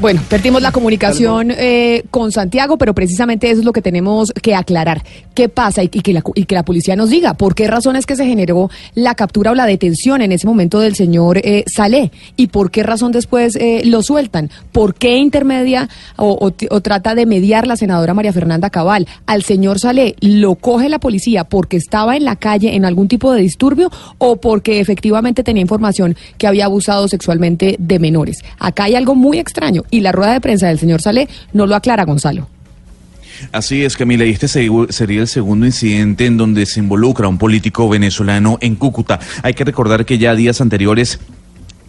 Bueno, 0.00 0.20
perdimos 0.28 0.62
la 0.62 0.72
comunicación 0.72 1.52
eh, 1.52 2.02
con 2.10 2.32
Santiago, 2.32 2.76
pero 2.76 2.92
precisamente 2.92 3.50
eso 3.50 3.60
es 3.60 3.64
lo 3.64 3.72
que 3.72 3.82
tenemos 3.82 4.32
que 4.32 4.56
aclarar. 4.56 5.04
¿Qué 5.34 5.48
pasa? 5.48 5.84
Y, 5.84 5.90
y 5.92 6.00
que 6.00 6.12
la, 6.12 6.24
y 6.34 6.44
que 6.44 6.56
la 6.56 6.64
policía 6.64 6.96
nos 6.96 7.10
diga 7.10 7.34
por 7.34 7.54
qué 7.54 7.68
razones 7.68 8.04
que 8.04 8.16
se 8.16 8.26
generó 8.26 8.68
la 8.94 9.14
captura 9.14 9.52
o 9.52 9.54
la 9.54 9.66
detención 9.66 10.22
en 10.22 10.32
ese 10.32 10.48
momento 10.48 10.80
del 10.80 10.96
señor 10.96 11.38
eh, 11.38 11.64
Saleh 11.72 12.10
y 12.36 12.48
por 12.48 12.72
qué 12.72 12.82
razón 12.82 13.12
después 13.12 13.54
eh, 13.56 13.82
lo 13.84 14.02
sueltan. 14.02 14.50
¿Por 14.72 14.96
qué 14.96 15.18
intermedia 15.18 15.88
o, 16.16 16.50
o 16.70 16.80
trata 16.80 17.14
de 17.14 17.26
mediar 17.26 17.68
la 17.68 17.76
senadora 17.76 18.12
María 18.12 18.32
Fernanda 18.32 18.70
Cabal? 18.70 19.06
Al 19.26 19.44
señor 19.44 19.78
Saleh 19.78 20.16
lo 20.20 20.56
coge 20.56 20.88
la 20.88 20.98
policía 20.98 21.44
porque 21.44 21.76
estaba 21.76 22.16
en 22.16 22.24
la 22.24 22.34
calle 22.34 22.74
en 22.74 22.84
algún 22.84 23.06
tipo 23.06 23.32
de 23.32 23.42
disturbio 23.42 23.90
o 24.18 24.36
porque 24.36 24.80
efectivamente 24.80 25.44
tenía 25.44 25.62
información 25.62 26.16
que 26.38 26.48
había 26.48 26.64
abusado 26.64 27.06
sexualmente 27.06 27.76
de 27.78 27.98
menores. 28.00 28.42
Acá 28.58 28.84
hay 28.84 28.96
algo 28.96 29.14
muy 29.14 29.38
extraño 29.38 29.59
y 29.90 30.00
la 30.00 30.12
rueda 30.12 30.32
de 30.32 30.40
prensa 30.40 30.68
del 30.68 30.78
señor 30.78 31.00
Saleh 31.02 31.28
no 31.52 31.66
lo 31.66 31.74
aclara 31.74 32.04
Gonzalo. 32.04 32.48
Así 33.52 33.84
es, 33.84 33.96
Camila, 33.96 34.24
y 34.24 34.30
este 34.30 34.48
sería 34.48 35.20
el 35.20 35.28
segundo 35.28 35.66
incidente 35.66 36.26
en 36.26 36.36
donde 36.36 36.66
se 36.66 36.80
involucra 36.80 37.28
un 37.28 37.38
político 37.38 37.88
venezolano 37.88 38.58
en 38.60 38.76
Cúcuta. 38.76 39.18
Hay 39.42 39.54
que 39.54 39.64
recordar 39.64 40.04
que 40.04 40.18
ya 40.18 40.34
días 40.34 40.60
anteriores 40.60 41.20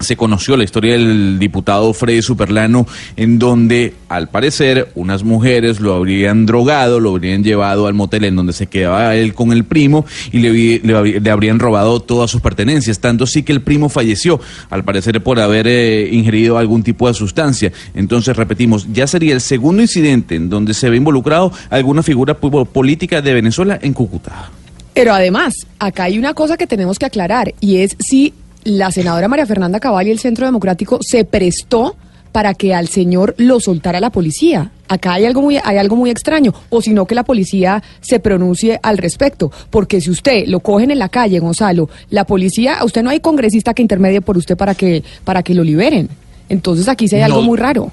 se 0.04 0.16
conoció 0.16 0.58
la 0.58 0.64
historia 0.64 0.94
del 0.94 1.38
diputado 1.40 1.94
Freddy 1.94 2.22
Superlano, 2.22 2.88
en 3.16 3.40
donde, 3.40 3.94
al 4.10 4.30
parecer, 4.30 4.92
unas 4.96 5.24
mujeres 5.24 5.80
lo 5.80 5.94
habrían 5.94 6.46
drogado, 6.46 7.00
lo 7.00 7.12
habrían 7.12 7.44
llevado 7.44 7.88
al 7.88 7.94
motel 7.94 8.26
en 8.26 8.36
donde 8.36 8.54
se 8.54 8.68
quedaba 8.68 9.16
él 9.16 9.34
con 9.34 9.52
el 9.52 9.64
primo 9.64 10.06
y 10.32 10.40
le, 10.40 10.52
le 10.52 10.96
habrí- 10.96 11.20
le 11.22 11.30
habrían 11.32 11.60
robado 11.60 12.00
todas 12.00 12.30
sus 12.32 12.42
pertenencias. 12.42 13.00
Tanto 13.00 13.26
sí 13.28 13.44
que 13.44 13.52
el 13.52 13.62
primo 13.62 13.90
falleció, 13.90 14.40
al 14.70 14.84
parecer 14.84 15.22
por 15.22 15.40
haber 15.40 15.68
eh, 15.68 16.10
ingerido 16.12 16.58
algún 16.58 16.84
tipo 16.84 17.08
de 17.08 17.14
sustancia. 17.14 17.72
Entonces, 17.94 18.36
repetimos, 18.36 18.88
ya 18.92 19.08
sería 19.08 19.34
el 19.34 19.42
segundo 19.42 19.82
incidente 19.82 20.36
en 20.36 20.50
donde 20.50 20.74
se 20.74 20.90
ve 20.90 20.98
involucrado 20.98 21.52
alguna 21.70 22.04
figura 22.04 22.36
política 22.36 23.22
de 23.22 23.34
Venezuela 23.34 23.80
en 23.82 23.94
Cúcuta. 23.94 24.50
Pero 24.94 25.14
además, 25.14 25.54
acá 25.80 26.04
hay 26.04 26.20
una 26.20 26.34
cosa 26.34 26.58
que 26.58 26.68
tenemos 26.68 27.00
que 27.00 27.06
aclarar 27.06 27.54
y 27.62 27.78
es 27.78 27.96
si 28.00 28.34
la 28.64 28.92
senadora 28.92 29.28
María 29.28 29.46
Fernanda 29.46 29.80
Cabal 29.80 30.08
y 30.08 30.12
el 30.12 30.20
Centro 30.20 30.46
Democrático 30.46 31.00
se 31.02 31.26
prestó 31.26 31.96
para 32.32 32.54
que 32.54 32.74
al 32.74 32.88
señor 32.88 33.36
lo 33.38 33.60
soltara 33.60 34.00
la 34.00 34.10
policía. 34.10 34.72
Acá 34.88 35.14
hay 35.14 35.26
algo 35.26 35.42
muy 35.42 35.58
hay 35.64 35.78
algo 35.78 35.96
muy 35.96 36.10
extraño, 36.10 36.54
o 36.70 36.82
si 36.82 36.94
no 36.94 37.06
que 37.06 37.16
la 37.16 37.24
policía 37.24 37.82
se 38.02 38.20
pronuncie 38.20 38.80
al 38.84 38.98
respecto, 38.98 39.52
porque 39.70 40.02
si 40.02 40.10
usted 40.10 40.46
lo 40.48 40.60
cogen 40.60 40.92
en 40.92 41.00
la 41.00 41.10
calle, 41.10 41.40
Gonzalo, 41.40 41.90
la 42.10 42.26
policía, 42.26 42.76
a 42.76 42.86
usted 42.86 43.04
no 43.04 43.10
hay 43.10 43.20
congresista 43.20 43.74
que 43.74 43.82
intermedie 43.82 44.22
por 44.22 44.38
usted 44.38 44.58
para 44.58 44.76
que 44.76 45.04
para 45.24 45.44
que 45.44 45.54
lo 45.54 45.64
liberen. 45.64 46.10
Entonces 46.50 46.88
aquí 46.88 47.08
sí 47.08 47.16
hay 47.16 47.22
algo 47.22 47.42
muy 47.42 47.58
raro. 47.58 47.92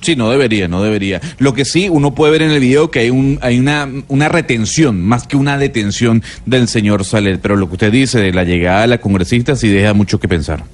Sí, 0.00 0.16
no 0.16 0.30
debería, 0.30 0.66
no 0.66 0.82
debería. 0.82 1.20
Lo 1.38 1.52
que 1.52 1.64
sí, 1.64 1.88
uno 1.88 2.14
puede 2.14 2.32
ver 2.32 2.42
en 2.42 2.50
el 2.50 2.60
video 2.60 2.90
que 2.90 3.00
hay 3.00 3.10
un, 3.10 3.38
hay 3.42 3.58
una, 3.58 3.88
una 4.08 4.28
retención, 4.28 5.00
más 5.00 5.26
que 5.26 5.36
una 5.36 5.58
detención 5.58 6.22
del 6.46 6.68
señor 6.68 7.04
Saler. 7.04 7.38
Pero 7.40 7.56
lo 7.56 7.68
que 7.68 7.74
usted 7.74 7.92
dice 7.92 8.18
de 8.18 8.32
la 8.32 8.44
llegada 8.44 8.82
de 8.82 8.86
la 8.86 8.98
congresista 8.98 9.56
sí 9.56 9.68
deja 9.68 9.92
mucho 9.92 10.18
que 10.18 10.28
pensar. 10.28 10.64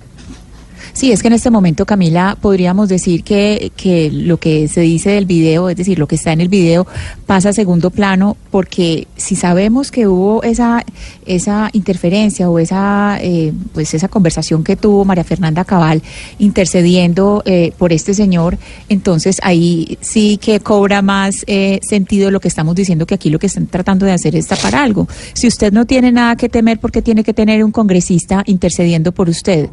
Sí, 0.97 1.13
es 1.13 1.21
que 1.21 1.29
en 1.29 1.35
este 1.35 1.51
momento, 1.51 1.85
Camila, 1.85 2.39
podríamos 2.41 2.89
decir 2.89 3.23
que, 3.23 3.71
que 3.77 4.11
lo 4.11 4.39
que 4.39 4.67
se 4.67 4.81
dice 4.81 5.11
del 5.11 5.27
video, 5.27 5.69
es 5.69 5.77
decir, 5.77 5.99
lo 5.99 6.09
que 6.09 6.15
está 6.15 6.33
en 6.33 6.41
el 6.41 6.49
video, 6.49 6.87
pasa 7.27 7.51
a 7.51 7.53
segundo 7.53 7.91
plano, 7.91 8.39
porque 8.51 9.07
si 9.15 9.37
sabemos 9.37 9.91
que 9.91 10.09
hubo 10.09 10.43
esa, 10.43 10.87
esa 11.27 11.69
interferencia 11.75 12.49
o 12.49 12.59
esa, 12.59 13.19
eh, 13.21 13.53
pues 13.75 13.93
esa 13.93 14.09
conversación 14.09 14.65
que 14.65 14.75
tuvo 14.75 15.05
María 15.05 15.23
Fernanda 15.23 15.67
Cabal 15.67 16.03
intercediendo 16.39 17.43
eh, 17.45 17.75
por 17.77 17.93
este 17.93 18.15
señor, 18.15 18.57
entonces 18.89 19.39
ahí 19.43 19.99
sí 20.01 20.39
que 20.39 20.61
cobra 20.61 21.03
más 21.03 21.45
eh, 21.47 21.79
sentido 21.83 22.31
lo 22.31 22.41
que 22.41 22.49
estamos 22.49 22.75
diciendo, 22.75 23.05
que 23.05 23.17
aquí 23.17 23.29
lo 23.29 23.39
que 23.39 23.49
están 23.49 23.67
tratando 23.67 24.07
de 24.07 24.13
hacer 24.13 24.35
es 24.35 24.47
tapar 24.47 24.75
algo. 24.75 25.07
Si 25.35 25.47
usted 25.47 25.75
no 25.75 25.85
tiene 25.85 26.11
nada 26.11 26.37
que 26.37 26.49
temer, 26.49 26.81
porque 26.81 27.03
tiene 27.03 27.23
que 27.23 27.35
tener 27.35 27.63
un 27.63 27.71
congresista 27.71 28.43
intercediendo 28.47 29.13
por 29.13 29.29
usted? 29.29 29.69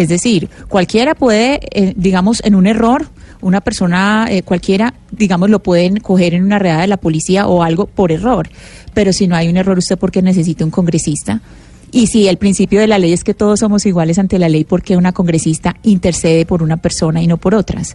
Es 0.00 0.08
decir, 0.08 0.48
cualquiera 0.68 1.14
puede, 1.14 1.60
eh, 1.72 1.92
digamos, 1.94 2.40
en 2.44 2.54
un 2.54 2.66
error, 2.66 3.08
una 3.42 3.60
persona 3.60 4.26
eh, 4.30 4.42
cualquiera, 4.42 4.94
digamos, 5.10 5.50
lo 5.50 5.62
pueden 5.62 5.98
coger 5.98 6.32
en 6.32 6.42
una 6.42 6.58
redada 6.58 6.80
de 6.80 6.86
la 6.86 6.96
policía 6.96 7.46
o 7.46 7.62
algo 7.62 7.84
por 7.86 8.10
error. 8.10 8.48
Pero 8.94 9.12
si 9.12 9.28
no 9.28 9.36
hay 9.36 9.48
un 9.48 9.58
error, 9.58 9.76
¿usted 9.76 9.98
por 9.98 10.10
qué 10.10 10.22
necesita 10.22 10.64
un 10.64 10.70
congresista? 10.70 11.42
Y 11.92 12.06
si 12.06 12.28
el 12.28 12.38
principio 12.38 12.80
de 12.80 12.86
la 12.86 12.98
ley 12.98 13.12
es 13.12 13.24
que 13.24 13.34
todos 13.34 13.60
somos 13.60 13.84
iguales 13.84 14.18
ante 14.18 14.38
la 14.38 14.48
ley, 14.48 14.64
¿por 14.64 14.82
qué 14.82 14.96
una 14.96 15.12
congresista 15.12 15.76
intercede 15.82 16.46
por 16.46 16.62
una 16.62 16.76
persona 16.76 17.20
y 17.20 17.26
no 17.26 17.36
por 17.36 17.54
otras? 17.54 17.94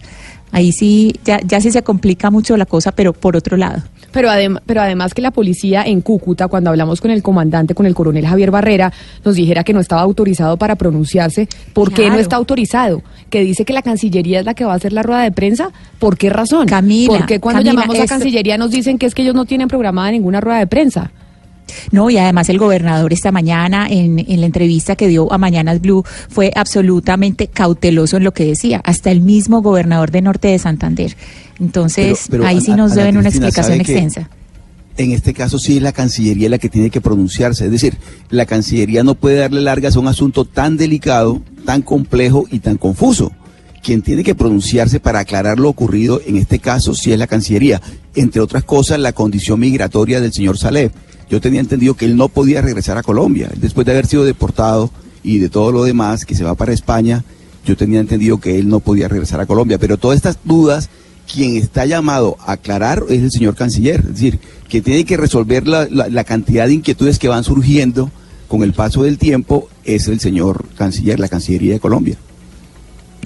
Ahí 0.52 0.72
sí, 0.72 1.14
ya, 1.26 1.40
ya 1.46 1.60
sí 1.60 1.72
se 1.72 1.84
complica 1.84 2.32
mucho 2.32 2.56
la 2.56 2.66
cosa, 2.66 2.92
pero 2.94 3.12
por 3.14 3.36
otro 3.36 3.58
lado. 3.58 3.84
Pero, 4.12 4.30
adem 4.30 4.58
pero 4.66 4.80
además 4.82 5.14
que 5.14 5.22
la 5.22 5.32
policía 5.32 5.84
en 5.84 6.00
Cúcuta, 6.00 6.48
cuando 6.48 6.70
hablamos 6.70 7.02
con 7.02 7.12
el 7.12 7.22
comandante, 7.22 7.76
con 7.76 7.86
el 7.86 7.94
coronel 7.94 8.26
Javier 8.26 8.52
Barrera, 8.52 8.94
nos 9.26 9.36
dijera 9.36 9.66
que 9.66 9.74
no 9.74 9.82
estaba 9.82 10.02
autorizado 10.02 10.56
para 10.56 10.76
pronunciarse. 10.78 11.50
¿Por 11.74 11.92
qué 11.92 12.10
no 12.10 12.16
está 12.18 12.38
autorizado? 12.38 13.02
Que 13.30 13.42
dice 13.42 13.66
que 13.66 13.74
la 13.74 13.82
Cancillería 13.82 14.40
es 14.40 14.46
la 14.46 14.54
que 14.54 14.64
va 14.64 14.72
a 14.72 14.76
hacer 14.76 14.94
la 14.94 15.04
rueda 15.04 15.24
de 15.24 15.32
prensa. 15.34 15.72
¿Por 16.00 16.18
qué 16.18 16.30
razón? 16.30 16.66
Camila, 16.68 17.18
¿Por 17.18 17.26
qué 17.26 17.40
cuando 17.42 17.60
Camila, 17.60 17.74
llamamos 17.82 18.00
a 18.00 18.04
esto- 18.04 18.14
Cancillería 18.16 18.58
nos 18.58 18.72
dicen 18.72 18.98
que 18.98 19.08
es 19.08 19.14
que 19.16 19.24
ellos 19.24 19.36
no 19.36 19.44
tienen 19.44 19.68
programada 19.68 20.12
ninguna 20.12 20.40
rueda 20.40 20.60
de 20.60 20.68
prensa? 20.68 21.12
No, 21.92 22.10
y 22.10 22.18
además 22.18 22.50
el 22.50 22.58
gobernador 22.58 23.12
esta 23.14 23.32
mañana, 23.32 23.88
en, 23.90 24.20
en 24.20 24.40
la 24.40 24.46
entrevista 24.46 24.96
que 24.96 25.08
dio 25.08 25.32
a 25.32 25.38
Mañanas 25.38 25.82
Blue, 25.82 26.04
fue 26.30 26.52
absolutamente 26.56 27.48
cauteloso 27.48 28.18
en 28.18 28.24
lo 28.24 28.34
que 28.34 28.46
decía, 28.46 28.82
hasta 28.84 29.12
el 29.12 29.22
mismo 29.22 29.62
gobernador 29.62 30.12
de 30.12 30.22
Norte 30.22 30.48
de 30.50 30.60
Santander. 30.60 31.16
Entonces, 31.60 32.26
Pero- 32.30 32.44
pero, 32.44 32.48
ahí 32.48 32.62
sí 32.62 32.72
nos 32.72 32.94
deben 32.96 33.18
una 33.18 33.30
explicación 33.30 33.78
¿sabe 33.78 33.84
que 33.86 33.92
extensa. 33.94 34.30
En 34.98 35.12
este 35.12 35.34
caso 35.34 35.60
sí 35.60 35.76
es 35.78 35.84
la 35.84 35.92
Cancillería 35.92 36.48
la 36.50 36.58
que 36.58 36.70
tiene 36.70 36.90
que 36.90 37.02
pronunciarse. 37.02 37.66
Es 37.66 37.72
decir, 37.72 37.98
la 38.30 38.46
Cancillería 38.46 39.04
no 39.04 39.16
puede 39.16 39.38
darle 39.38 39.60
largas 39.62 39.96
a 39.96 40.00
un 40.00 40.08
asunto 40.08 40.46
tan 40.46 40.78
delicado, 40.78 41.42
tan 41.66 41.82
complejo 41.82 42.46
y 42.50 42.60
tan 42.60 42.78
confuso. 42.78 43.32
Quien 43.84 44.02
tiene 44.02 44.24
que 44.24 44.36
pronunciarse 44.36 45.00
para 45.02 45.20
aclarar 45.20 45.60
lo 45.60 45.70
ocurrido 45.70 46.22
en 46.26 46.38
este 46.38 46.60
caso 46.60 46.96
sí 46.96 47.12
es 47.12 47.20
la 47.20 47.28
Cancillería. 47.28 47.82
Entre 48.16 48.40
otras 48.42 48.64
cosas, 48.64 48.98
la 49.00 49.12
condición 49.12 49.60
migratoria 49.60 50.22
del 50.22 50.32
señor 50.32 50.58
Saleh. 50.58 50.92
Yo 51.30 51.42
tenía 51.42 51.60
entendido 51.60 51.96
que 51.96 52.06
él 52.06 52.16
no 52.18 52.30
podía 52.30 52.62
regresar 52.62 52.98
a 52.98 53.04
Colombia. 53.04 53.50
Después 53.58 53.86
de 53.86 53.92
haber 53.94 54.06
sido 54.06 54.24
deportado 54.26 54.92
y 55.24 55.40
de 55.40 55.50
todo 55.50 55.72
lo 55.72 55.84
demás, 55.84 56.26
que 56.26 56.36
se 56.36 56.44
va 56.44 56.56
para 56.56 56.72
España, 56.74 57.24
yo 57.66 57.76
tenía 57.76 58.00
entendido 58.00 58.40
que 58.40 58.60
él 58.60 58.68
no 58.70 58.80
podía 58.80 59.08
regresar 59.08 59.40
a 59.42 59.46
Colombia. 59.48 59.80
Pero 59.80 59.98
todas 59.98 60.18
estas 60.18 60.38
dudas, 60.44 60.90
quien 61.32 61.56
está 61.56 61.86
llamado 61.86 62.38
a 62.46 62.54
aclarar 62.54 63.04
es 63.10 63.24
el 63.24 63.32
señor 63.32 63.56
canciller. 63.56 64.02
Es 64.02 64.14
decir, 64.14 64.40
que 64.70 64.82
tiene 64.82 65.04
que 65.04 65.18
resolver 65.18 65.68
la, 65.68 65.88
la- 65.90 66.10
la 66.10 66.24
cantidad 66.24 66.68
de 66.68 66.74
inquietudes 66.76 67.18
que 67.18 67.28
van 67.28 67.44
surgiendo 67.44 68.12
con 68.48 68.62
el 68.62 68.74
paso 68.74 69.02
del 69.04 69.18
tiempo 69.18 69.68
es 69.84 70.08
el 70.08 70.20
señor 70.20 70.66
canciller, 70.78 71.20
la 71.20 71.28
Cancillería 71.28 71.74
de 71.74 71.80
Colombia. 71.80 72.18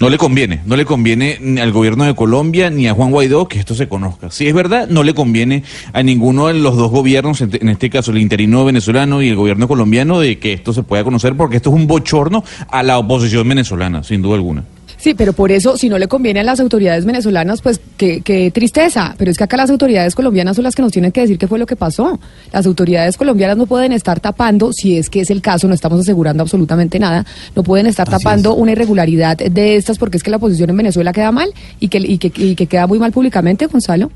No 0.00 0.08
le 0.08 0.16
conviene, 0.16 0.62
no 0.64 0.76
le 0.76 0.86
conviene 0.86 1.36
ni 1.42 1.60
al 1.60 1.72
gobierno 1.72 2.04
de 2.04 2.14
Colombia 2.14 2.70
ni 2.70 2.88
a 2.88 2.94
Juan 2.94 3.10
Guaidó 3.10 3.46
que 3.48 3.58
esto 3.58 3.74
se 3.74 3.86
conozca. 3.86 4.30
Si 4.30 4.48
es 4.48 4.54
verdad, 4.54 4.88
no 4.88 5.02
le 5.02 5.12
conviene 5.12 5.62
a 5.92 6.02
ninguno 6.02 6.46
de 6.46 6.54
los 6.54 6.74
dos 6.74 6.90
gobiernos, 6.90 7.42
en 7.42 7.50
en 7.60 7.68
este 7.68 7.90
caso 7.90 8.10
el 8.10 8.16
interino 8.16 8.64
venezolano 8.64 9.20
y 9.20 9.28
el 9.28 9.36
gobierno 9.36 9.68
colombiano, 9.68 10.18
de 10.18 10.38
que 10.38 10.54
esto 10.54 10.72
se 10.72 10.84
pueda 10.84 11.04
conocer, 11.04 11.36
porque 11.36 11.56
esto 11.56 11.68
es 11.68 11.76
un 11.76 11.86
bochorno 11.86 12.42
a 12.70 12.82
la 12.82 12.98
oposición 12.98 13.46
venezolana, 13.46 14.02
sin 14.02 14.22
duda 14.22 14.36
alguna. 14.36 14.64
Sí, 15.00 15.14
pero 15.14 15.32
por 15.32 15.50
eso, 15.50 15.78
si 15.78 15.88
no 15.88 15.96
le 15.98 16.08
conviene 16.08 16.40
a 16.40 16.44
las 16.44 16.60
autoridades 16.60 17.06
venezolanas, 17.06 17.62
pues 17.62 17.80
qué, 17.96 18.20
qué 18.20 18.50
tristeza. 18.50 19.14
Pero 19.16 19.30
es 19.30 19.38
que 19.38 19.44
acá 19.44 19.56
las 19.56 19.70
autoridades 19.70 20.14
colombianas 20.14 20.56
son 20.56 20.64
las 20.64 20.74
que 20.74 20.82
nos 20.82 20.92
tienen 20.92 21.10
que 21.10 21.22
decir 21.22 21.38
qué 21.38 21.48
fue 21.48 21.58
lo 21.58 21.64
que 21.64 21.74
pasó. 21.74 22.20
Las 22.52 22.66
autoridades 22.66 23.16
colombianas 23.16 23.56
no 23.56 23.64
pueden 23.66 23.92
estar 23.92 24.20
tapando, 24.20 24.74
si 24.74 24.98
es 24.98 25.08
que 25.08 25.20
es 25.20 25.30
el 25.30 25.40
caso, 25.40 25.68
no 25.68 25.74
estamos 25.74 26.00
asegurando 26.00 26.42
absolutamente 26.42 26.98
nada, 26.98 27.24
no 27.56 27.62
pueden 27.62 27.86
estar 27.86 28.06
Así 28.08 28.22
tapando 28.22 28.52
es. 28.52 28.58
una 28.58 28.72
irregularidad 28.72 29.38
de 29.38 29.76
estas 29.76 29.96
porque 29.96 30.18
es 30.18 30.22
que 30.22 30.30
la 30.30 30.38
posición 30.38 30.68
en 30.68 30.76
Venezuela 30.76 31.14
queda 31.14 31.32
mal 31.32 31.50
y 31.78 31.88
que, 31.88 31.98
y 31.98 32.18
que, 32.18 32.30
y 32.36 32.54
que 32.54 32.66
queda 32.66 32.86
muy 32.86 32.98
mal 32.98 33.10
públicamente, 33.10 33.66
Gonzalo. 33.66 34.10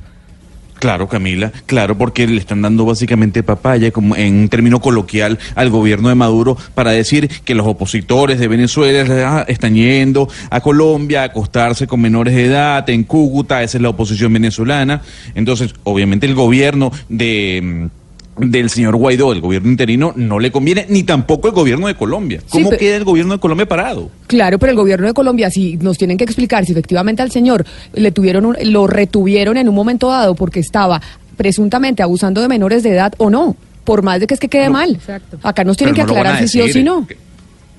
Claro, 0.84 1.08
Camila, 1.08 1.50
claro, 1.64 1.96
porque 1.96 2.26
le 2.26 2.36
están 2.36 2.60
dando 2.60 2.84
básicamente 2.84 3.42
papaya, 3.42 3.90
como 3.90 4.16
en 4.16 4.34
un 4.34 4.48
término 4.50 4.82
coloquial, 4.82 5.38
al 5.54 5.70
gobierno 5.70 6.10
de 6.10 6.14
Maduro 6.14 6.58
para 6.74 6.90
decir 6.90 7.26
que 7.42 7.54
los 7.54 7.66
opositores 7.66 8.38
de 8.38 8.48
Venezuela 8.48 9.46
están 9.48 9.76
yendo 9.76 10.28
a 10.50 10.60
Colombia 10.60 11.22
a 11.22 11.24
acostarse 11.24 11.86
con 11.86 12.02
menores 12.02 12.34
de 12.34 12.44
edad 12.44 12.90
en 12.90 13.04
Cúcuta, 13.04 13.62
esa 13.62 13.78
es 13.78 13.82
la 13.82 13.88
oposición 13.88 14.34
venezolana. 14.34 15.00
Entonces, 15.34 15.74
obviamente 15.84 16.26
el 16.26 16.34
gobierno 16.34 16.92
de 17.08 17.62
mm, 17.62 18.03
del 18.36 18.68
señor 18.70 18.96
Guaidó, 18.96 19.32
el 19.32 19.40
gobierno 19.40 19.68
interino, 19.70 20.12
no 20.16 20.38
le 20.38 20.50
conviene, 20.50 20.86
ni 20.88 21.02
tampoco 21.04 21.48
el 21.48 21.54
gobierno 21.54 21.86
de 21.86 21.94
Colombia. 21.94 22.40
Sí, 22.40 22.46
¿Cómo 22.50 22.70
pero- 22.70 22.80
queda 22.80 22.96
el 22.96 23.04
gobierno 23.04 23.34
de 23.34 23.40
Colombia 23.40 23.66
parado? 23.66 24.10
Claro, 24.26 24.58
pero 24.58 24.70
el 24.70 24.76
gobierno 24.76 25.06
de 25.06 25.14
Colombia 25.14 25.50
sí 25.50 25.78
nos 25.80 25.98
tienen 25.98 26.16
que 26.16 26.24
explicar 26.24 26.64
si 26.66 26.72
efectivamente 26.72 27.22
al 27.22 27.30
señor 27.30 27.64
le 27.92 28.10
tuvieron 28.12 28.46
un- 28.46 28.56
lo 28.64 28.86
retuvieron 28.86 29.56
en 29.56 29.68
un 29.68 29.74
momento 29.74 30.08
dado 30.08 30.34
porque 30.34 30.60
estaba 30.60 31.00
presuntamente 31.36 32.02
abusando 32.02 32.40
de 32.40 32.48
menores 32.48 32.82
de 32.82 32.90
edad 32.90 33.12
o 33.18 33.30
no, 33.30 33.56
por 33.84 34.02
más 34.02 34.20
de 34.20 34.26
que 34.26 34.34
es 34.34 34.40
que 34.40 34.48
quede 34.48 34.66
No. 34.66 34.72
mal. 34.72 34.94
Exacto. 34.94 35.38
Acá 35.42 35.62
nos 35.64 35.76
tienen 35.76 35.94
Pero 35.94 36.06
que 36.06 36.12
no 36.14 36.18
aclarar 36.20 36.40
si 36.42 36.48
sí 36.48 36.60
o 36.60 36.68
si 36.68 36.82
no. 36.82 37.06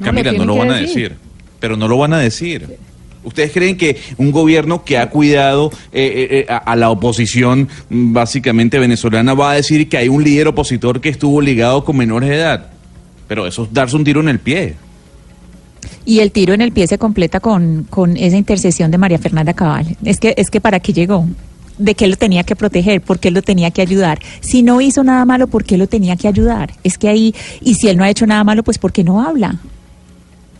Camila, 0.04 0.32
no 0.34 0.46
lo 0.46 0.56
van 0.58 0.72
a 0.72 0.76
decir. 0.78 1.10
decir, 1.12 1.18
pero 1.60 1.78
no 1.78 1.88
lo 1.88 1.98
van 1.98 2.14
a 2.14 2.20
decir. 2.20 2.78
¿Ustedes 3.26 3.52
creen 3.52 3.78
que 3.78 3.98
un 4.18 4.32
gobierno 4.32 4.84
que 4.86 4.98
ha 4.98 5.10
cuidado 5.10 5.72
eh, 5.92 6.04
eh, 6.04 6.28
eh, 6.40 6.46
a, 6.48 6.58
a 6.58 6.76
la 6.76 6.90
oposición 6.90 7.68
mm, 7.90 8.14
básicamente 8.14 8.80
venezolana 8.80 9.34
va 9.34 9.52
a 9.52 9.56
decir 9.56 9.90
que 9.90 9.98
hay 9.98 10.08
un 10.08 10.24
líder 10.24 10.48
opositor 10.48 11.02
que 11.02 11.10
estuvo 11.10 11.42
ligado 11.42 11.84
con 11.84 11.98
menores 11.98 12.30
de 12.30 12.36
edad? 12.36 12.68
Pero 13.28 13.48
eso 13.48 13.64
es 13.64 13.74
darse 13.74 13.96
un 13.96 14.04
tiro 14.04 14.22
en 14.22 14.30
el 14.30 14.40
pie. 14.40 14.76
Y 16.06 16.20
el 16.20 16.32
tiro 16.32 16.54
en 16.54 16.62
el 16.62 16.72
pie 16.72 16.88
se 16.88 16.98
completa 16.98 17.40
con, 17.40 17.86
con 17.90 18.16
esa 18.16 18.38
intercesión 18.38 18.92
de 18.92 18.98
María 18.98 19.18
Fernanda 19.18 19.54
Cabal. 19.54 19.98
Es 20.04 20.20
que, 20.20 20.36
es 20.38 20.52
que 20.52 20.62
para 20.62 20.80
qué 20.80 20.94
llegó, 20.94 21.26
de 21.78 21.96
qué 21.96 22.08
lo 22.08 22.16
tenía 22.16 22.44
que 22.44 22.56
proteger, 22.56 23.02
por 23.02 23.20
qué 23.20 23.32
lo 23.32 23.42
tenía 23.42 23.72
que 23.72 23.82
ayudar. 23.82 24.20
Si 24.42 24.62
no 24.62 24.82
hizo 24.82 25.04
nada 25.04 25.26
malo, 25.26 25.48
¿por 25.48 25.64
qué 25.64 25.78
lo 25.78 25.88
tenía 25.88 26.16
que 26.16 26.28
ayudar? 26.28 26.74
Es 26.84 26.98
que 26.98 27.10
ahí, 27.10 27.34
y 27.62 27.76
si 27.76 27.88
él 27.88 27.98
no 27.98 28.04
ha 28.04 28.10
hecho 28.10 28.28
nada 28.28 28.44
malo, 28.44 28.64
pues 28.64 28.78
¿por 28.78 28.92
qué 28.94 29.04
no 29.04 29.22
habla? 29.22 29.56